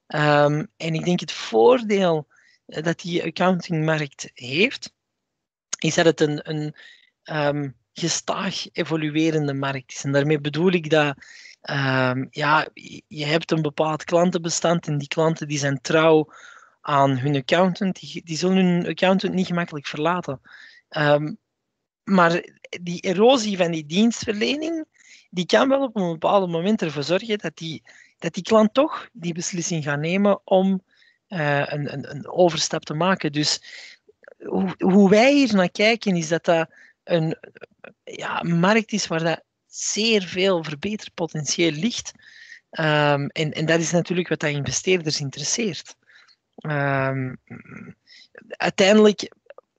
[0.07, 2.27] Um, en ik denk het voordeel
[2.66, 4.92] uh, dat die accountingmarkt heeft,
[5.79, 6.74] is dat het een, een
[7.24, 10.05] um, gestaag evoluerende markt is.
[10.05, 11.16] En daarmee bedoel ik dat
[11.70, 12.68] um, ja,
[13.09, 16.33] je hebt een bepaald klantenbestand en die klanten die zijn trouw
[16.81, 20.40] aan hun accountant, die, die zullen hun accountant niet gemakkelijk verlaten.
[20.96, 21.38] Um,
[22.05, 22.44] maar
[22.83, 24.85] die erosie van die dienstverlening,
[25.31, 27.83] die kan wel op een bepaald moment ervoor zorgen dat die,
[28.18, 30.83] dat die klant toch die beslissing gaat nemen om
[31.29, 33.33] uh, een, een, een, overstap te maken.
[33.33, 33.62] Dus
[34.38, 36.70] hoe, hoe, wij hier naar kijken, is dat dat
[37.05, 37.37] een,
[38.05, 42.12] ja, markt is waar dat zeer veel verbeterpotentieel ligt.
[42.70, 45.96] Um, en, en dat is natuurlijk wat dat investeerders interesseert.
[46.66, 47.40] Um,
[48.48, 49.33] uiteindelijk,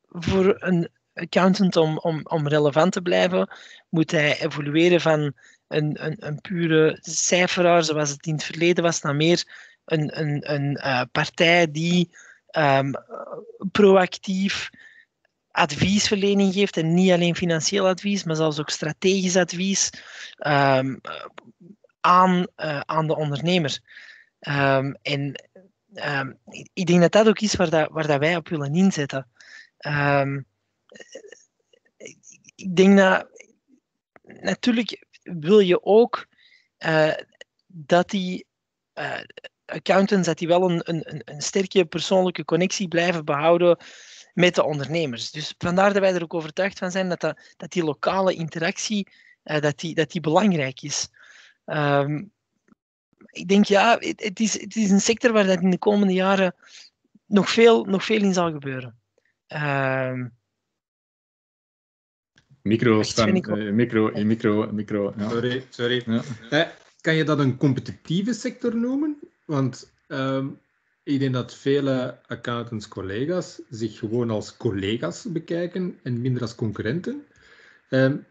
[0.10, 3.50] voor een, accountant om, om, om relevant te blijven,
[3.90, 5.34] moet hij evolueren van
[5.68, 9.44] een, een, een pure cijferaar, zoals het in het verleden was, naar meer
[9.86, 12.10] een, een, een uh, partij die
[12.52, 12.94] um,
[13.72, 14.70] proactief
[15.52, 19.90] adviesverlening geeft en niet alleen financieel advies, maar zelfs ook strategisch advies
[20.48, 21.02] um,
[22.02, 23.80] aan, uh, aan de ondernemer.
[24.40, 25.44] Um, en
[26.74, 29.28] ik denk dat dat ook is waar, dat, waar dat wij op willen inzetten.
[32.56, 33.28] Ik denk dat
[34.24, 36.28] natuurlijk wil je ook
[36.80, 37.14] uh,
[37.68, 38.46] dat die
[38.94, 39.20] uh,
[39.66, 43.78] accountants dat die wel een, een, een sterke persoonlijke connectie blijven behouden
[44.34, 45.32] met de ondernemers.
[45.32, 47.22] Dus vandaar dat wij er ook overtuigd van zijn dat,
[47.58, 49.08] dat, die lokale interactie
[49.44, 51.10] uh, dat die, dat die belangrijk is.
[51.66, 52.32] Um,
[53.26, 56.14] ik denk ja, het, het, is, het is een sector waar dat in de komende
[56.14, 56.56] jaren
[57.26, 59.00] nog veel, nog veel in zal gebeuren.
[59.48, 60.38] Um,
[62.70, 65.14] Micro, Sven, uh, micro, micro, micro.
[65.18, 65.30] Ja.
[65.30, 66.04] Sorry, sorry.
[66.06, 66.24] Ja.
[66.50, 66.68] Eh,
[67.02, 69.20] kan je dat een competitieve sector noemen?
[69.46, 70.60] Want um,
[71.04, 77.26] ik denk dat vele accountants-collega's zich gewoon als collega's bekijken en minder als concurrenten.
[77.90, 78.26] Um,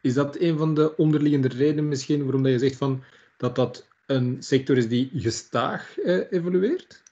[0.00, 3.04] is dat een van de onderliggende redenen misschien waarom dat je zegt van,
[3.36, 7.02] dat dat een sector is die gestaag uh, evolueert?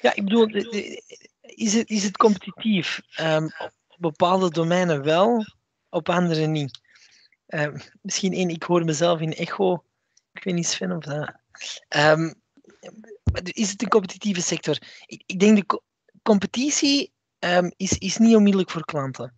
[0.00, 0.46] Ja, ik bedoel,
[1.40, 3.00] is het, is het competitief?
[3.20, 3.50] Um,
[3.98, 5.44] bepaalde domeinen wel,
[5.90, 6.80] op andere niet.
[7.48, 9.84] Uh, misschien één, ik hoor mezelf in echo.
[10.32, 11.32] Ik weet niet, Sven, of dat...
[11.96, 12.34] Um,
[13.42, 14.78] is het een competitieve sector?
[15.06, 15.82] Ik, ik denk de
[16.22, 19.36] competitie um, is, is niet onmiddellijk voor klanten.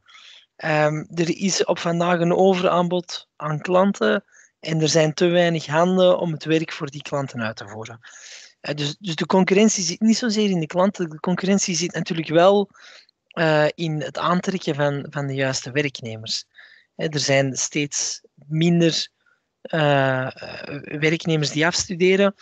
[0.56, 4.24] Er is op vandaag een overaanbod aan klanten
[4.60, 8.00] en er zijn te weinig handen om het werk voor die klanten uit te voeren.
[8.60, 12.28] Uh, dus, dus de concurrentie zit niet zozeer in de klanten, de concurrentie zit natuurlijk
[12.28, 12.70] wel
[13.34, 16.44] uh, in het aantrekken van, van de juiste werknemers.
[16.96, 19.08] er zijn steeds minder
[19.62, 20.30] uh,
[20.82, 22.34] werknemers die afstuderen.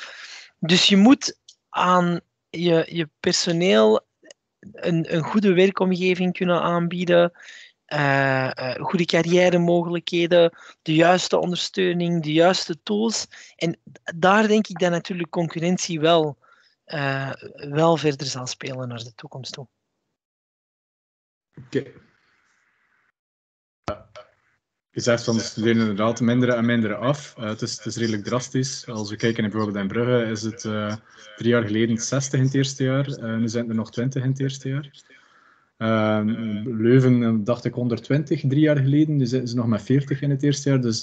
[0.59, 2.20] Dus je moet aan
[2.51, 4.07] je, je personeel
[4.72, 7.33] een, een goede werkomgeving kunnen aanbieden,
[7.88, 13.27] uh, goede carrière-mogelijkheden, de juiste ondersteuning, de juiste tools.
[13.57, 13.79] En
[14.16, 16.38] daar denk ik dat natuurlijk concurrentie wel,
[17.55, 19.66] wel verder zal spelen naar de toekomst toe.
[21.64, 21.83] Oké.
[24.90, 27.35] Je zegt van de studeren inderdaad minder en minder af.
[27.38, 28.87] Uh, het, is, het, is, redelijk drastisch.
[28.87, 30.94] Als we kijken bijvoorbeeld in Brugge, is het uh,
[31.37, 33.38] drie jaar geleden 60 in het eerste jaar.
[33.38, 34.90] Nu zijn er nog 20 in het eerste jaar.
[36.64, 40.68] Leuven dacht ik 120 drie jaar geleden, dus is nog met 40 in het eerste
[40.68, 40.81] jaar.
[40.81, 41.01] Dus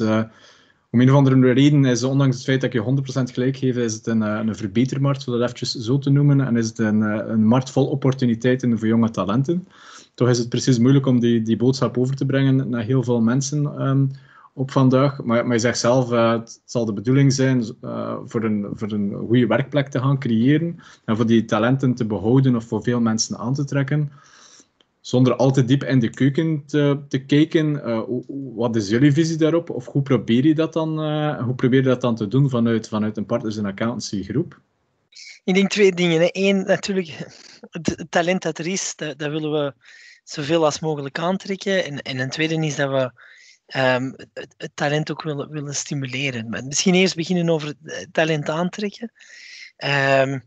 [0.95, 2.83] om een of andere reden is, ondanks het feit dat je
[3.29, 6.41] 100% gelijk geef, is het een, een verbetermarkt, om dat eventjes zo te noemen.
[6.41, 9.67] En is het een, een markt vol opportuniteiten voor jonge talenten.
[10.13, 13.21] Toch is het precies moeilijk om die, die boodschap over te brengen naar heel veel
[13.21, 14.11] mensen um,
[14.53, 15.23] op vandaag.
[15.23, 18.91] Maar, maar je zegt zelf, uh, het zal de bedoeling zijn uh, voor, een, voor
[18.91, 22.99] een goede werkplek te gaan creëren en voor die talenten te behouden of voor veel
[22.99, 24.11] mensen aan te trekken.
[25.05, 28.01] Zonder al te diep in de keuken te, te kijken, uh,
[28.55, 29.69] wat is jullie visie daarop?
[29.69, 30.99] Of hoe probeer je dat dan,
[31.43, 34.61] hoe probeer je dat dan te doen vanuit, vanuit een partners- en accountancy groep?
[35.43, 36.29] Ik denk twee dingen.
[36.31, 37.17] Eén, natuurlijk,
[37.69, 39.73] het talent dat er is, dat, willen we
[40.23, 41.85] zoveel als mogelijk aantrekken.
[41.85, 43.11] En, en een tweede is dat we
[43.79, 46.49] um, het, talent ook willen, willen stimuleren.
[46.49, 49.11] Maar misschien eerst beginnen over het talent aantrekken.
[49.77, 50.43] Um,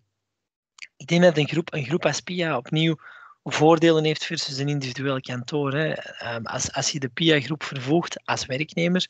[0.97, 2.23] ik denk dat een groep, een groep als
[2.57, 2.97] opnieuw
[3.52, 5.72] voordelen heeft versus een individueel kantoor.
[5.72, 5.88] Hè.
[6.34, 9.06] Um, als, als je de PIA-groep vervoegt als werknemer,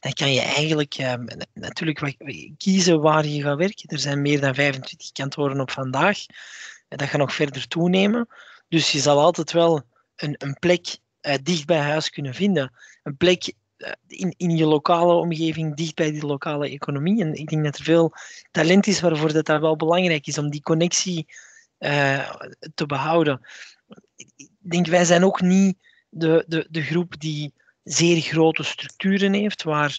[0.00, 2.16] dan kan je eigenlijk um, natuurlijk
[2.56, 3.88] kiezen waar je gaat werken.
[3.88, 6.18] Er zijn meer dan 25 kantoren op vandaag.
[6.88, 8.28] Dat gaat nog verder toenemen.
[8.68, 9.82] Dus je zal altijd wel
[10.16, 12.72] een, een plek uh, dicht bij huis kunnen vinden.
[13.02, 17.22] Een plek uh, in, in je lokale omgeving, dicht bij die lokale economie.
[17.22, 18.12] En ik denk dat er veel
[18.50, 21.26] talent is waarvoor dat, dat wel belangrijk is om die connectie
[22.74, 23.40] te behouden.
[24.36, 25.76] Ik denk, wij zijn ook niet
[26.08, 29.98] de, de, de groep die zeer grote structuren heeft, waar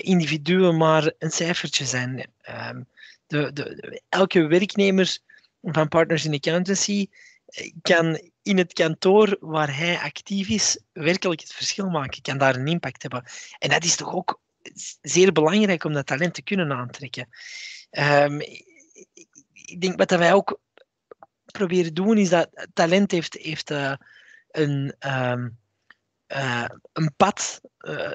[0.00, 2.26] individuen maar een cijfertje zijn.
[2.40, 2.82] Ehm,
[3.26, 5.18] de, de, elke werknemer
[5.62, 7.08] van Partners in Accountancy
[7.82, 12.66] kan in het kantoor waar hij actief is werkelijk het verschil maken, kan daar een
[12.66, 13.24] impact hebben.
[13.58, 14.40] En dat is toch ook
[15.00, 17.28] zeer belangrijk om dat talent te kunnen aantrekken.
[17.90, 18.40] Um,
[19.52, 20.60] ik denk wat wij ook
[21.58, 23.92] proberen doen, is dat talent heeft, heeft uh,
[24.50, 25.58] een, um,
[26.28, 28.10] uh, een pad uh,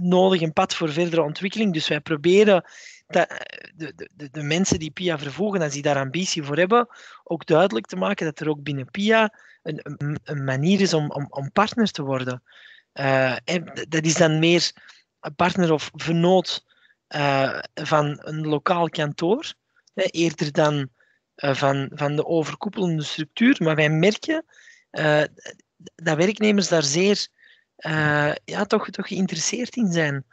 [0.00, 1.72] nodig, een pad voor verdere ontwikkeling.
[1.72, 2.64] Dus wij proberen
[3.06, 3.28] dat,
[3.74, 6.88] de, de, de mensen die PIA vervoegen, als die daar ambitie voor hebben,
[7.24, 9.80] ook duidelijk te maken dat er ook binnen PIA een,
[10.24, 12.42] een, manier is om, om, om partner te worden.
[13.44, 14.72] En dat is dan meer
[15.20, 16.64] een partner of vernoot
[17.74, 19.52] van een lokaal kantoor,
[19.94, 20.88] eerder dan
[21.34, 23.56] van, van de overkoepelende structuur.
[23.58, 24.44] Maar wij merken
[25.94, 27.28] dat werknemers daar zeer
[28.44, 30.24] ja, toch, toch geïnteresseerd in zijn.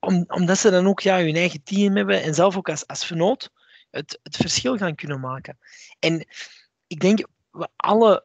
[0.00, 3.06] Om, omdat ze dan ook ja, hun eigen team hebben en zelf ook als, als
[3.06, 3.50] vernoot
[3.90, 5.58] het, het verschil gaan kunnen maken.
[5.98, 6.26] En
[6.86, 8.24] ik denk, wat alle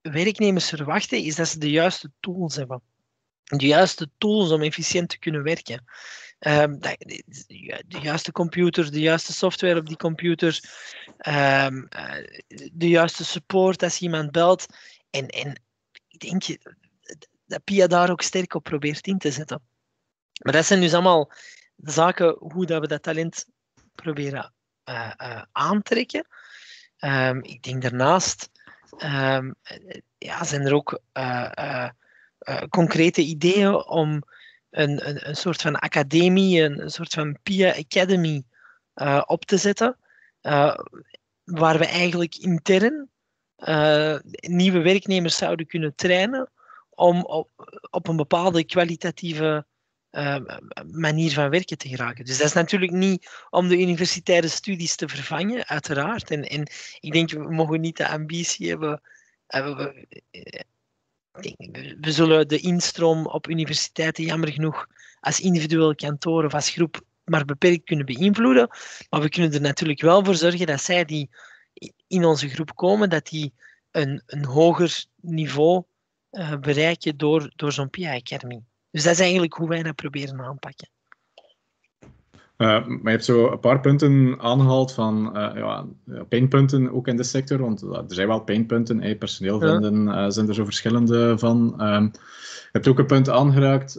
[0.00, 2.82] werknemers verwachten, is dat ze de juiste tools hebben.
[3.44, 5.84] De juiste tools om efficiënt te kunnen werken.
[6.46, 10.60] Um, de juiste computer, de juiste software op die computer,
[11.28, 11.88] um,
[12.72, 14.66] de juiste support als iemand belt.
[15.10, 15.62] En, en
[16.08, 16.42] ik denk
[17.46, 19.62] dat Pia daar ook sterk op probeert in te zetten.
[20.42, 21.32] Maar dat zijn dus allemaal
[21.76, 23.46] zaken hoe dat we dat talent
[23.94, 24.52] proberen
[24.84, 26.26] uh, uh, aantrekken.
[26.98, 28.50] Um, ik denk daarnaast
[30.18, 31.00] ja, zijn er ook
[32.68, 34.22] concrete ideeën om
[34.70, 38.42] een, een, een, soort van academie, een, soort van PIA Academy
[39.26, 39.96] op te zetten,
[41.44, 43.08] waar we eigenlijk intern
[44.40, 46.50] nieuwe werknemers zouden kunnen trainen
[46.90, 47.24] om
[47.90, 49.66] op, een bepaalde kwalitatieve
[50.90, 52.24] manier van werken te geraken.
[52.24, 56.30] Dus dat is natuurlijk niet om de universitaire studies te vervangen, uiteraard.
[56.30, 59.00] En, en ik denk, we mogen niet de ambitie hebben.
[59.46, 60.06] We,
[62.00, 64.86] we, zullen de instroom op universiteiten jammer genoeg
[65.20, 68.68] als individueel kantoor of als groep maar beperkt kunnen beïnvloeden.
[69.10, 71.30] Maar we kunnen er natuurlijk wel voor zorgen dat zij die
[72.06, 73.52] in onze groep komen, dat die
[73.90, 75.84] een, een hoger niveau
[76.30, 78.62] uh, bereiken door, door zo'n PI Academy.
[78.90, 80.88] Dus dat is eigenlijk hoe wij dat proberen aanpakken.
[82.60, 85.86] Uh, maar je hebt zo een paar punten aangehaald van uh, ja,
[86.28, 89.00] pijnpunten ook in de sector, want uh, er zijn wel pijnpunten.
[89.00, 90.30] Hey, personeel vinden ja.
[90.30, 91.74] zijn er zo verschillende van.
[91.80, 92.10] Um,
[92.62, 93.96] je hebt ook een punt aangeraakt,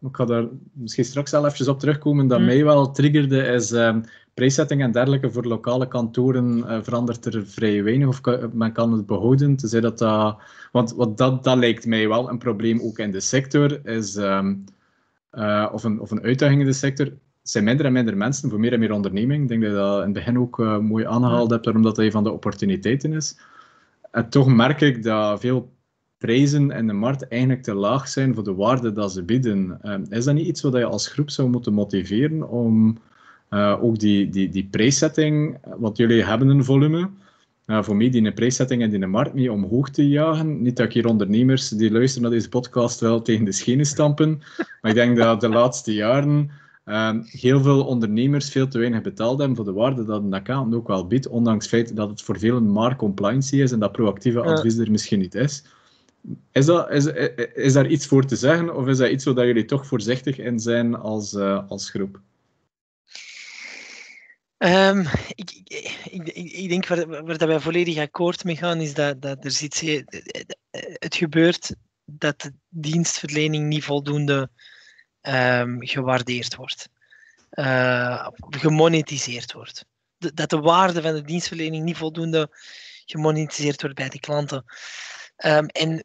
[0.00, 2.44] ik ga daar misschien straks wel even op terugkomen, dat mm.
[2.44, 4.00] mij wel triggerde, is ehm,
[4.34, 8.20] prijszetting en dergelijke voor lokale kantoren verandert er vrij weinig, of
[8.52, 9.56] men kan het behouden.
[9.56, 10.36] Dat dat,
[10.72, 14.64] want wat dat, dat lijkt mij wel een probleem ook in de sector, is, um,
[15.72, 17.12] of, een, of een uitdaging in de sector,
[17.44, 19.42] zijn minder en minder mensen voor meer en meer onderneming.
[19.42, 22.04] Ik denk dat je dat in het begin ook uh, mooi aangehaald hebt, omdat dat
[22.04, 23.38] een van de opportuniteiten is.
[24.10, 25.72] En toch merk ik dat veel
[26.18, 29.78] prijzen in de markt eigenlijk te laag zijn voor de waarde dat ze bieden.
[29.82, 32.98] Uh, is dat niet iets wat je als groep zou moeten motiveren om
[33.50, 37.10] uh, ook die, die, die prijszetting, want jullie hebben een volume,
[37.66, 40.62] uh, voor mij die prijszetting en die markt niet omhoog te jagen.
[40.62, 44.42] Niet dat ik hier ondernemers die luisteren naar deze podcast wel tegen de schenen stampen,
[44.80, 46.50] maar ik denk dat de laatste jaren
[46.84, 50.74] uh, heel veel ondernemers veel te weinig betaald hebben voor de waarde dat een account
[50.74, 53.92] ook wel biedt, ondanks het feit dat het voor velen maar compliance is en dat
[53.92, 55.64] proactieve advies er misschien niet is.
[56.52, 57.06] Is, dat, is,
[57.54, 60.58] is daar iets voor te zeggen, of is dat iets waar jullie toch voorzichtig in
[60.58, 62.20] zijn als, uh, als groep?
[64.58, 68.94] Um, ik, ik, ik, ik, denk waar, waar dat wij volledig akkoord mee gaan, is
[68.94, 70.04] dat, dat er zit,
[70.98, 71.74] het gebeurt
[72.04, 74.50] dat de dienstverlening niet voldoende
[75.28, 76.88] um, gewaardeerd wordt,
[77.52, 79.84] uh, gemonetiseerd wordt.
[80.16, 82.48] De, dat de waarde van de dienstverlening niet voldoende
[83.04, 84.64] gemonetiseerd wordt bij de klanten.
[85.44, 86.04] Um, en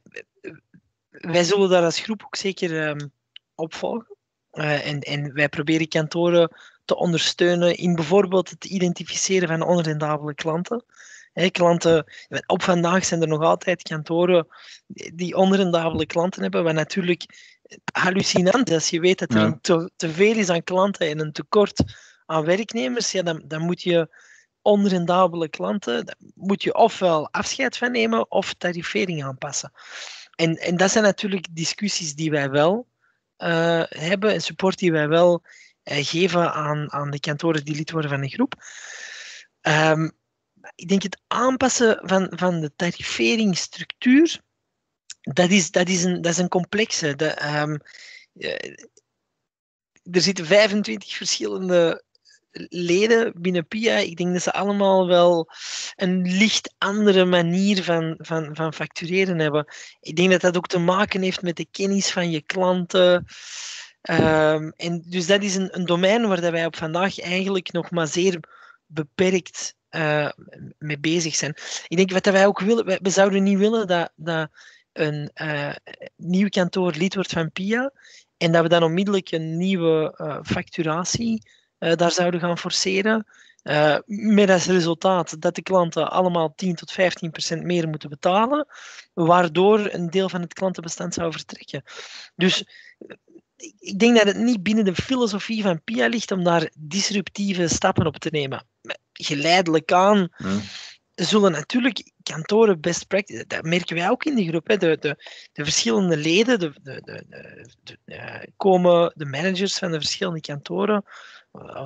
[1.10, 3.12] wij zullen daar als groep ook zeker um,
[3.56, 4.16] op volgen.
[4.52, 6.52] Uh, en, en wij proberen kantoren
[6.86, 10.84] te ondersteunen in bijvoorbeeld het identificeren van onrendabele klanten.
[11.52, 12.06] Klanten,
[12.46, 14.48] op vandaag zijn er nog altijd kantoren
[15.14, 17.26] die onrendabele klanten hebben, wat natuurlijk
[17.94, 18.72] hallucinant.
[18.72, 21.84] Als je weet dat er een te, te, veel is aan klanten en een tekort
[22.26, 24.16] aan werknemers, ja, dan, dan moet je
[24.62, 29.72] onrendabele klanten, moet je ofwel afscheid van nemen of tarifering aanpassen.
[30.36, 32.88] En, en dat zijn natuurlijk discussies die wij wel
[33.38, 37.92] uh, hebben en support die wij wel uh, geven aan, aan de kantoren die lid
[37.92, 38.54] worden van de groep.
[39.62, 40.18] Um,
[40.76, 44.42] ik denk het aanpassen van, van de tariferingsstructuur,
[45.34, 47.16] dat is, dat is, een, dat is een complexe.
[47.16, 47.82] De, um,
[50.12, 52.04] er zitten 25 verschillende
[52.70, 53.98] leden binnen PIA.
[53.98, 55.50] Ik denk dat ze allemaal wel
[55.96, 59.74] een licht andere manier van, van, van factureren hebben.
[60.00, 63.26] Ik denk dat dat ook te maken heeft met de kennis van je klanten.
[64.02, 67.92] Um, en dus dat is een, een domein waar dat wij op vandaag eigenlijk nog
[67.92, 68.40] maar zeer
[68.86, 70.30] beperkt uh,
[70.78, 71.56] mee bezig zijn.
[71.88, 74.50] Ik denk wat wij ook willen, we, zouden niet willen dat, dat
[75.00, 75.76] een uh,
[76.16, 77.92] nieuw kantoor lid wordt van PIA
[78.38, 83.26] en dat we dan onmiddellijk een nieuwe uh, facturatie daar zouden gaan forceren.
[84.06, 88.68] met als resultaat dat de klanten allemaal 10 tot 15 procent meer moeten betalen,
[89.14, 91.84] waardoor een deel van het klantenbestand zou vertrekken.
[92.36, 92.64] Dus
[93.80, 98.06] ik denk dat het niet binnen de filosofie van PIA ligt om daar disruptieve stappen
[98.06, 98.66] op te nemen.
[99.14, 100.30] Geleidelijk aan.
[101.26, 104.68] Zullen natuurlijk kantoren best practice, dat merken wij ook in de groep.
[104.68, 104.78] Hè.
[104.78, 105.16] De, de,
[105.54, 107.24] de verschillende leden, de, de,
[107.84, 111.06] de, komen de managers van de verschillende kantoren,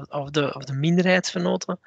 [0.09, 1.79] of de, of de minderheidsvernoten,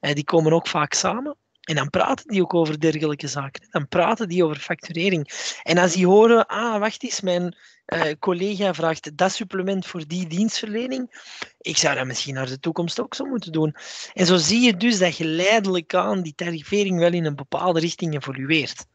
[0.00, 1.36] uh, die komen ook vaak samen.
[1.60, 3.66] En dan praten die ook over dergelijke zaken.
[3.70, 5.30] Dan praten die over facturering.
[5.62, 7.56] En als die horen, ah, wacht eens, mijn
[7.86, 13.00] uh, collega vraagt dat supplement voor die dienstverlening, ik zou dat misschien naar de toekomst
[13.00, 13.74] ook zo moeten doen.
[14.12, 18.14] En zo zie je dus dat geleidelijk aan die tarifering wel in een bepaalde richting
[18.14, 18.86] evolueert.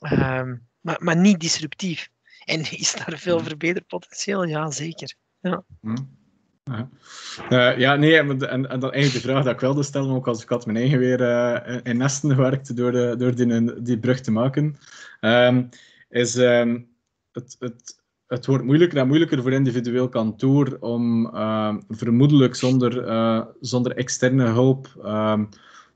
[0.00, 0.42] Uh,
[0.80, 2.08] maar, maar niet disruptief.
[2.44, 3.46] En is daar veel hmm.
[3.46, 4.44] verbeterpotentieel?
[4.44, 5.14] Ja, zeker.
[5.40, 5.64] Ja.
[5.80, 6.21] Hmm.
[6.70, 10.26] Uh, ja, nee, en, en, en dan eigenlijk de vraag dat ik wilde stellen, ook
[10.26, 13.98] als ik had mijn eigen weer uh, in nesten gewerkt door, de, door die, die
[13.98, 14.76] brug te maken,
[15.20, 15.68] um,
[16.08, 16.88] is um,
[17.32, 22.92] het, het, het wordt moeilijker en moeilijker voor individueel kantoor om uh, vermoedelijk zonder,
[23.60, 24.88] zonder externe hulp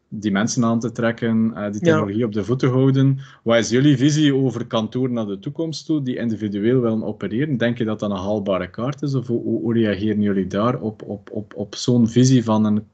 [0.08, 2.24] die mensen aan te trekken, uh, die technologie ja.
[2.26, 3.20] op de voet te houden.
[3.42, 7.56] Wat is jullie visie over kantoor naar de toekomst toe, die individueel willen opereren?
[7.56, 9.14] Denk je dat dat een haalbare kaart is?
[9.14, 12.88] Of hoe, hoe reageren jullie daar op, op, op, op zo'n visie van een,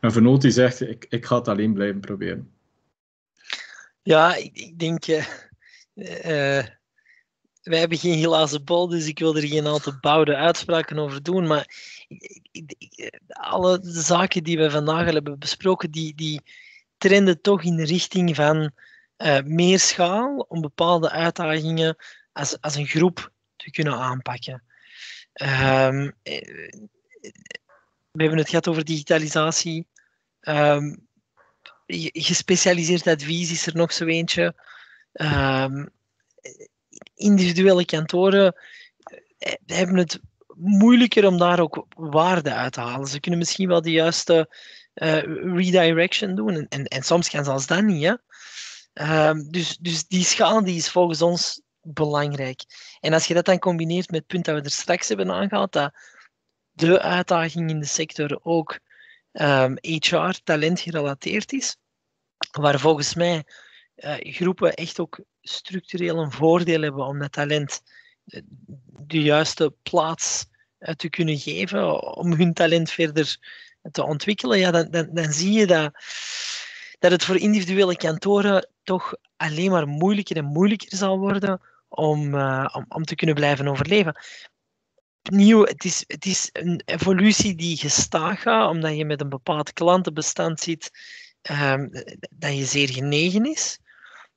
[0.00, 2.50] een vernoot die zegt, ik, ik ga het alleen blijven proberen?
[4.02, 5.04] Ja, ik, ik denk
[7.66, 11.46] wij hebben geen glazen bol, dus ik wil er geen aantal bouwde uitspraken over doen.
[11.46, 11.66] Maar
[13.28, 16.42] alle zaken die we vandaag hebben besproken, die, die
[16.98, 18.70] trenden toch in de richting van
[19.18, 21.96] uh, meer schaal om bepaalde uitdagingen
[22.32, 24.62] als, als een groep te kunnen aanpakken.
[25.32, 26.14] Um,
[28.10, 29.86] we hebben het gehad over digitalisatie.
[30.40, 31.06] Um,
[32.12, 34.54] gespecialiseerd advies is er nog zo eentje.
[35.12, 35.88] Um,
[37.14, 38.54] individuele kantoren
[39.38, 40.20] eh, hebben het
[40.56, 43.08] moeilijker om daar ook waarde uit te halen.
[43.08, 44.54] Ze kunnen misschien wel de juiste
[44.94, 45.22] uh,
[45.54, 48.04] redirection doen en, en, en, soms gaan zelfs dat niet.
[48.04, 48.14] Hè?
[48.94, 52.64] Uh, dus, dus die schaal die is volgens ons belangrijk.
[53.00, 55.72] En als je dat dan combineert met het punt dat we er straks hebben aangehaald,
[55.72, 55.94] dat
[56.72, 58.78] de uitdaging in de sector ook
[59.32, 61.76] um, ehm, HR, talent gerelateerd is,
[62.50, 63.44] waar volgens mij
[63.96, 67.82] uh, groepen echt ook structureel een voordeel hebben om dat talent
[69.06, 70.46] de juiste plaats
[70.78, 73.38] eh, te kunnen geven, om hun talent verder
[73.90, 75.92] te ontwikkelen, ja, dan, dan, dan zie je dat,
[76.98, 82.76] dat het voor individuele kantoren toch alleen maar moeilijker en moeilijker zal worden om, uh,
[82.88, 84.20] om, te kunnen blijven overleven.
[85.22, 89.72] Opnieuw, het is, het is een evolutie die gestaag gaat, omdat je met een bepaald
[89.72, 90.90] klantenbestand zit
[91.50, 91.90] um,
[92.30, 93.78] dat je zeer genegen is.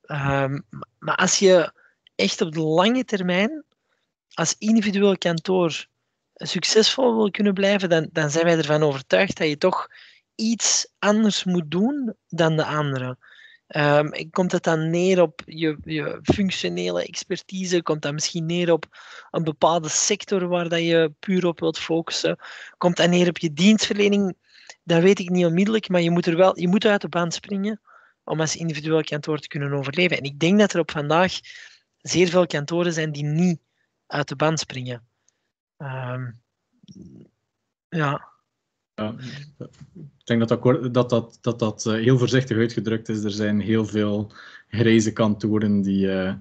[0.08, 0.66] Um,
[1.00, 1.74] maar als je
[2.16, 3.64] echt op de lange termijn
[4.40, 5.88] als individueel kantoor
[6.34, 9.88] succesvol wil kunnen blijven, dan, dan zijn wij ervan overtuigd dat je toch
[10.36, 13.18] iets anders moet doen dan de anderen.
[13.68, 17.82] Um, komt het dan neer op je, je, functionele expertise?
[17.82, 18.86] Komt dat misschien neer op
[19.32, 22.40] een bepaalde sector waar dat je puur op wilt focussen?
[22.78, 24.38] Komt dat neer op je dienstverlening?
[24.84, 27.34] Dat weet ik niet onmiddellijk, maar je moet, er wel, je moet uit de band
[27.34, 27.82] springen
[28.24, 30.18] om als individueel kantoor te kunnen overleven.
[30.18, 31.34] En ik denk dat er op vandaag
[31.98, 33.60] zeer veel kantoren zijn die niet
[34.10, 35.08] uit de band springen.
[35.78, 36.42] Um,
[37.90, 38.30] ja.
[38.94, 39.16] ja.
[39.94, 43.24] Ik denk dat dat, dat, dat, dat, dat uh, heel voorzichtig uitgedrukt is.
[43.24, 44.32] Er zijn heel veel
[44.68, 46.34] grijze kantoren die uh,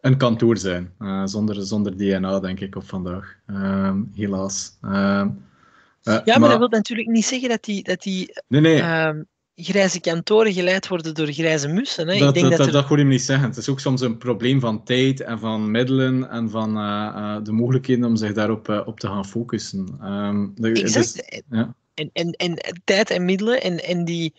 [0.00, 0.94] een kantoor zijn.
[0.98, 3.36] Uh, zonder, zonder DNA, denk ik, op vandaag.
[3.46, 4.78] Ehm, helaas.
[4.82, 5.28] Ehm,
[6.00, 8.82] ja, maar, maar, dat wil natuurlijk niet zeggen dat die, dat die nee, nee
[9.56, 12.08] grijze kantoren geleid worden door grijze mussen.
[12.08, 12.18] Hè?
[12.18, 12.72] Dat, ik denk dat, dat, er...
[12.72, 13.48] dat hoor je niet zeggen.
[13.48, 17.36] Het is ook soms een probleem van tijd en van middelen en van uh, uh,
[17.42, 19.98] de mogelijkheden om zich daarop uh, op te gaan focussen.
[20.02, 21.14] Um, de, exact.
[21.14, 21.74] Dus, ja.
[21.94, 24.34] en, en, en tijd en middelen en, en die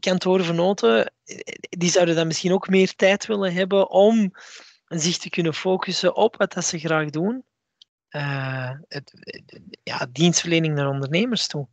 [0.00, 1.12] kantorenvernoten,
[1.68, 4.32] die zouden dan misschien ook meer tijd willen hebben om
[4.86, 7.44] zich te kunnen focussen op wat dat ze graag doen.
[8.88, 9.12] Het,
[9.82, 11.66] ja, dienstverlening naar ondernemers toe.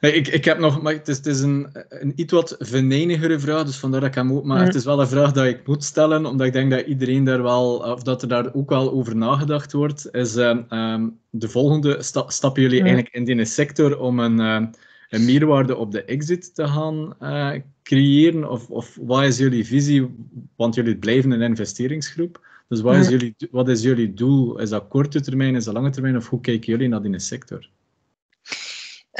[0.00, 3.64] Ik, ik heb nog, maar het is, het is een, een iets wat venijnigere vraag,
[3.64, 5.84] dus vandaar dat ik hem ook, maar het is wel een vraag dat ik moet
[5.84, 9.16] stellen, omdat ik denk dat iedereen daar wel, of dat er daar ook wel over
[9.16, 14.38] nagedacht wordt, is um, de volgende, sta, stappen jullie eigenlijk in die sector om een,
[14.38, 14.68] uh,
[15.08, 20.14] een meerwaarde op de exit te gaan uh, creëren, of, of wat is jullie visie,
[20.56, 24.58] want jullie blijven een investeringsgroep, dus wat is, jullie, wat is jullie doel?
[24.58, 27.68] Is dat korte termijn, is dat lange termijn, of hoe kijken jullie naar die sector?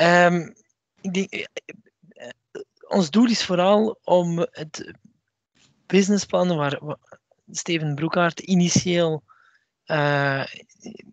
[0.00, 0.52] Um,
[1.02, 1.44] eh,
[2.08, 2.30] eh,
[2.88, 4.92] ons doel is vooral om het
[5.86, 6.80] businessplan waar
[7.50, 9.22] Steven Broekhaart initieel
[9.86, 10.44] uh,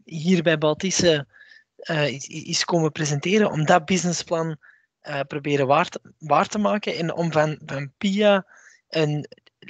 [0.03, 1.27] hier bij Baltisse
[1.77, 4.57] uh, is, komen presenteren, om dat businessplan
[5.03, 6.01] uh, proberen waar te,
[6.49, 8.45] te, maken en om van, van PIA
[8.89, 9.27] een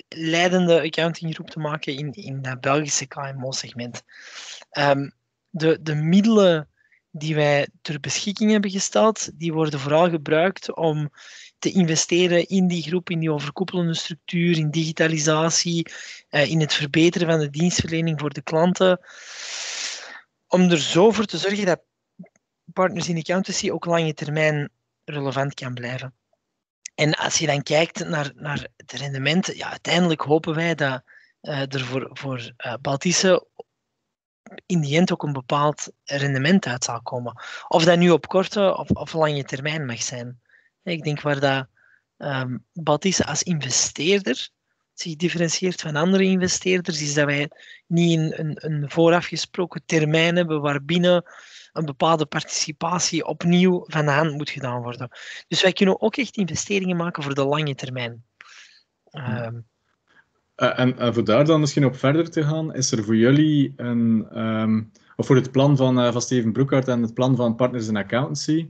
[0.09, 4.03] leidende accountinggroep te maken in, in dat Belgische KMO-segment.
[4.79, 5.11] Um,
[5.49, 6.69] de, de middelen
[7.17, 11.09] die wij ter beschikking hebben gesteld, die worden vooral gebruikt om
[11.59, 15.91] te investeren in die groep, in die overkoepelende structuur, in digitalisatie,
[16.29, 18.99] eh, in het verbeteren van de dienstverlening voor de klanten.
[20.47, 21.81] Om er zo voor te zorgen dat
[22.73, 24.69] partners in accountancy ook lange termijn
[25.05, 26.13] relevant kan blijven.
[26.95, 31.03] En als je dan kijkt naar, naar het rendement, ja, uiteindelijk hopen wij dat
[31.41, 33.47] uh, er voor, voor uh, Baltisse
[34.65, 37.41] in die end ook een bepaald rendement uit zal komen.
[37.67, 40.41] Of dat nu op korte of, lange termijn mag zijn.
[40.83, 41.67] Ik denk waar dat
[42.17, 42.65] um,
[43.25, 44.49] als investeerder
[44.93, 47.49] zich differentieert van andere investeerders, is dat wij
[47.87, 51.23] niet een, een, voorafgesproken termijn hebben waarbinnen
[51.73, 55.09] een bepaalde participatie opnieuw van de hand moet gedaan worden.
[55.47, 58.25] Dus wij kunnen ook echt investeringen maken voor de lange termijn.
[59.11, 59.67] Um,
[60.57, 63.73] uh, en, en, voor daar dan misschien op verder te gaan, is er voor jullie
[63.75, 67.55] een, um, of voor het plan van, uh, van Steven Broekhart en het plan van
[67.55, 68.67] Partners in Accountancy,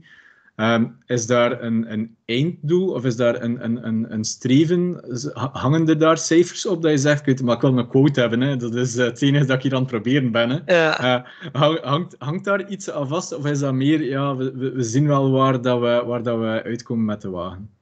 [0.56, 5.00] um, is daar een, een einddoel of is daar een, een, een, een streven?
[5.32, 8.40] Hangen er daar cijfers op dat je zegt, weet, maar ik wil een quote hebben,
[8.40, 8.56] hè?
[8.56, 10.50] dat is het enige dat ik hier aan het proberen ben.
[10.50, 10.74] Hè?
[10.74, 11.24] Ja.
[11.54, 15.06] Uh, hangt, hangt daar iets aan vast of is dat meer, ja, we, we zien
[15.06, 17.77] wel waar, dat we, waar dat we uitkomen met de wagen?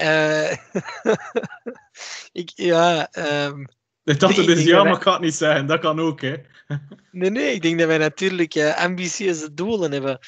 [0.00, 0.52] Uh,
[2.32, 3.08] ik, ja,
[3.46, 3.66] um,
[4.04, 5.66] ik dacht het is ja, maar ik ga het niet zeggen.
[5.66, 6.34] Dat kan ook, hè.
[7.10, 10.18] nee, nee, ik denk dat wij natuurlijk uh, ambitieuze doelen hebben.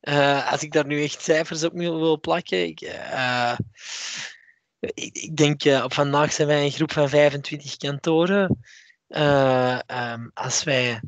[0.00, 2.80] Uh, als ik daar nu echt cijfers op wil plakken, ik,
[4.80, 8.60] ik, ik, denk op vandaag zijn wij een groep van 25 kantoren.
[9.08, 11.00] Um, als wij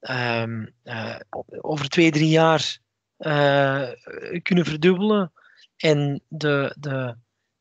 [0.00, 0.74] um,
[1.60, 2.78] over twee, drie jaar
[4.42, 5.32] kunnen verdubbelen
[5.76, 7.16] en de, de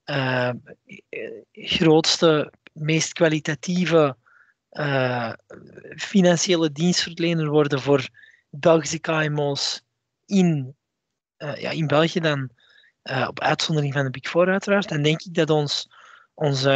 [0.06, 0.50] uh,
[1.52, 4.18] grootste, meest kwalitatieve
[4.72, 5.34] uh,
[5.96, 8.08] financiële dienstverlener worden voor
[8.50, 9.82] Belgische KMO's
[10.26, 10.76] in,
[11.38, 12.50] uh, ja, in België dan,
[13.28, 15.90] op uitzondering van de Big Four uiteraard, dan denk ik dat ons,
[16.34, 16.68] ons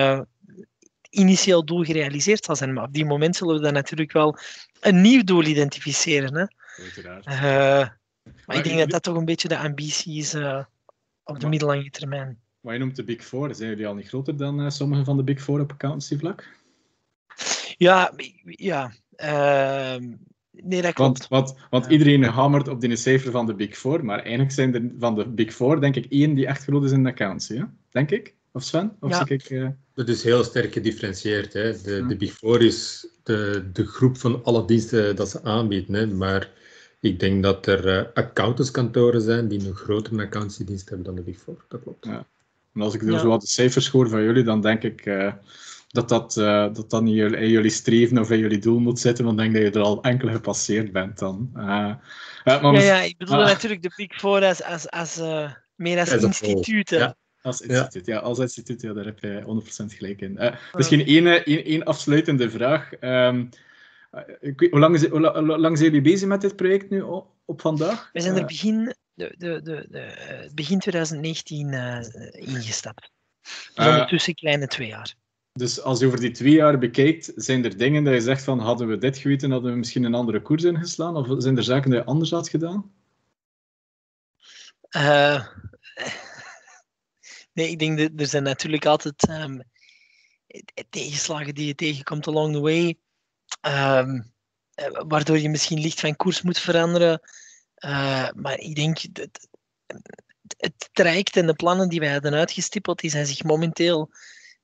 [1.09, 2.73] initieel doel gerealiseerd zal zijn.
[2.73, 4.37] Maar op die moment zullen we dan natuurlijk wel
[4.79, 6.35] een nieuw doel identificeren.
[6.35, 6.45] Hè?
[8.45, 10.35] Maar ik denk dat dat toch een beetje de ambitie is
[11.23, 12.44] op de middellange termijn.
[12.65, 13.55] Maar je noemt de Big Four.
[13.55, 16.47] Zijn jullie al niet groter dan eh, sommige van de Big Four op accountancy vlak?
[17.77, 18.13] Ja,
[18.45, 18.91] ja.
[19.15, 20.13] ehm,
[20.51, 21.27] nee, dat Want, klopt.
[21.27, 24.91] want, want iedereen hamert op die cijfer van de Big Four, maar eigenlijk zijn er
[24.99, 27.55] van de Big Four, denk ik, één die echt groot is in de accountancy.
[27.57, 27.63] Hè?
[27.89, 28.33] Denk ik?
[28.51, 28.95] Of Sven?
[28.99, 29.25] Of Ja.
[29.27, 29.43] ik...
[29.43, 31.53] eh, Dat is heel sterk gedifferentieerd.
[31.53, 31.81] Hè.
[31.81, 32.07] De, Ja.
[32.07, 35.93] de Big Four is de, de groep van alle diensten dat ze aanbieden.
[35.95, 36.07] Hè.
[36.07, 36.51] Maar
[36.99, 41.37] ik denk dat er eh, accountantskantoren zijn die een grotere accountancydienst hebben dan de Big
[41.37, 41.65] Four.
[41.67, 42.05] Dat klopt.
[42.05, 42.27] Ja.
[42.75, 43.17] En als ik Ja.
[43.19, 45.33] zo wat de cijfers hoor van jullie, dan denk ik eh,
[45.87, 48.99] dat dat, eh, dat dan in jullie, in jullie streven of in jullie doel moet
[48.99, 51.49] zitten, want ik denk dat je er al enkele gepasseerd bent dan.
[51.53, 51.61] Eh,
[52.43, 53.45] maar Ja, ja, ik bedoel Ah.
[53.47, 56.09] natuurlijk de Big Four als, als, als, eh, meer als.
[56.09, 56.15] Ja.
[57.41, 57.75] Als Ja.
[57.81, 58.17] instituut, ja.
[58.19, 60.37] als instituut, ja, daar heb je 100% gelijk in.
[60.37, 62.93] Eh, Misschien één, één, één afsluitende vraag.
[62.93, 63.45] Ehm,
[64.11, 66.55] eh, ik weet- hoe, lang is, hoe, la- hoe lang zijn jullie bezig met dit
[66.55, 67.01] project nu
[67.45, 68.09] op vandaag?
[68.13, 72.01] We zijn er begin, de, de, de, de, eh, begin 2019 eh,
[72.33, 73.11] ingestapt.
[73.41, 75.15] Dus Eh, ondertussen kleine twee jaar.
[75.53, 78.59] dus als je over die twee jaar bekijkt, zijn er dingen dat je zegt van
[78.59, 81.15] hadden we dit geweten, hadden we misschien een andere koers ingeslaan?
[81.15, 82.91] Of zijn er zaken die je anders had gedaan?
[87.53, 89.59] Nee, ik denk dat er zijn natuurlijk altijd ehm,
[90.89, 92.97] tegenslagen die je tegenkomt along the way,
[93.61, 94.21] ehm,
[94.73, 97.21] eh, waardoor je misschien licht van koers moet veranderen.
[97.75, 99.47] Eh, maar ik denk dat
[100.57, 104.11] het traject en de plannen die wij hadden uitgestippeld, die zijn zich momenteel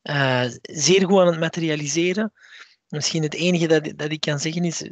[0.02, 2.34] eh, zeer goed aan het materialiseren.
[2.88, 4.90] Misschien het enige dat, dat ik kan zeggen is,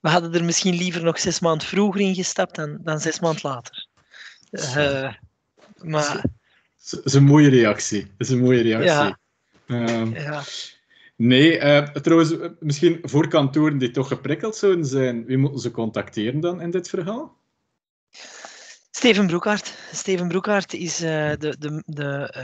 [0.00, 3.86] we hadden er misschien liever nog zes maanden vroeger ingestapt dan, dan zes maanden later.
[4.50, 5.14] Eh,
[5.76, 6.24] maar
[6.90, 8.00] Dat is een mooie reactie.
[8.00, 8.90] Dat is een mooie reactie.
[8.90, 9.18] Ja.
[9.66, 10.42] Ehm, ja,
[11.26, 15.70] nee, eh, trouwens, eh, misschien voor kantoren die toch geprikkeld zouden zijn, wie moeten ze
[15.70, 17.40] contacteren dan in dit verhaal?
[18.90, 19.74] Steven Broekhaart.
[19.92, 22.34] Steven Broekhaart is, eh, de, de, de,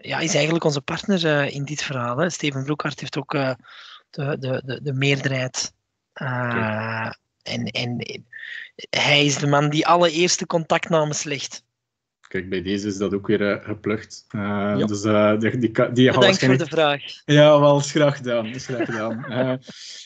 [0.00, 2.16] ja, is eigenlijk onze partner in dit verhaal.
[2.16, 2.30] Hè.
[2.30, 3.56] Steven Broekhaart heeft ook de,
[4.10, 5.72] de, de, de meerderheid.
[7.42, 8.24] En, en
[8.90, 11.64] hij is de man die alle eerste contactnames legt.
[12.32, 14.24] Kijk, bij deze is dat ook weer eh, geplukt.
[14.28, 14.40] Eh,
[14.78, 14.84] Ja.
[14.86, 17.02] Dus eh, die, die, die Bedankt voor de vraag.
[17.24, 18.46] Ja, wel, is graag gedaan.
[18.46, 19.24] Is graag gedaan.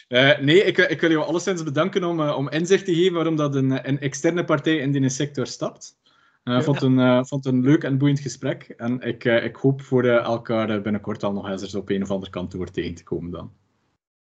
[0.44, 3.88] Nee, ik, ik wil jou alleszins bedanken om, om inzicht te geven waarom dat een,
[3.88, 5.96] een externe partij in die sector stapt.
[6.44, 6.62] Ik Ja.
[6.62, 8.62] vond, een, eh, vond een leuk en boeiend gesprek.
[8.76, 12.70] En ik, ik hoop voor elkaar binnenkort al nog eens op een of ander kantoor
[12.70, 13.52] tegen te komen dan.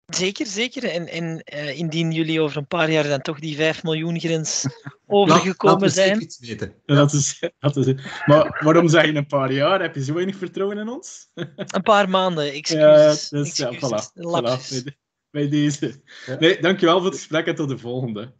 [0.08, 0.84] Zeker, zeker.
[0.84, 4.64] En, en eh, indien jullie over een paar jaar dan toch die 5 miljoen grens
[5.06, 6.22] overgekomen zijn.
[6.22, 6.74] iets weten.
[6.86, 8.00] Ja, Dat is, dat is het.
[8.26, 9.80] Maar waarom zeg je een paar jaar?
[9.80, 11.28] Heb je zo weinig vertrouwen in ons?
[11.56, 13.28] Een paar maanden, Ja, excuses.
[13.28, 14.96] dus, ja, voilà, voilà, bij, de-
[15.30, 16.02] bij deze.
[16.26, 16.36] Ja.
[16.38, 18.34] Nee, dankjewel voor het gesprek en tot de volgende.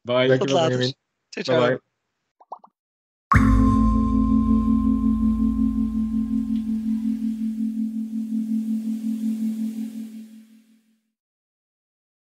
[0.00, 0.38] Bye.
[0.38, 0.68] Tot later.
[0.68, 0.94] Benjamin.
[1.28, 1.58] Ciao, ciao.
[1.60, 1.80] Bye bye.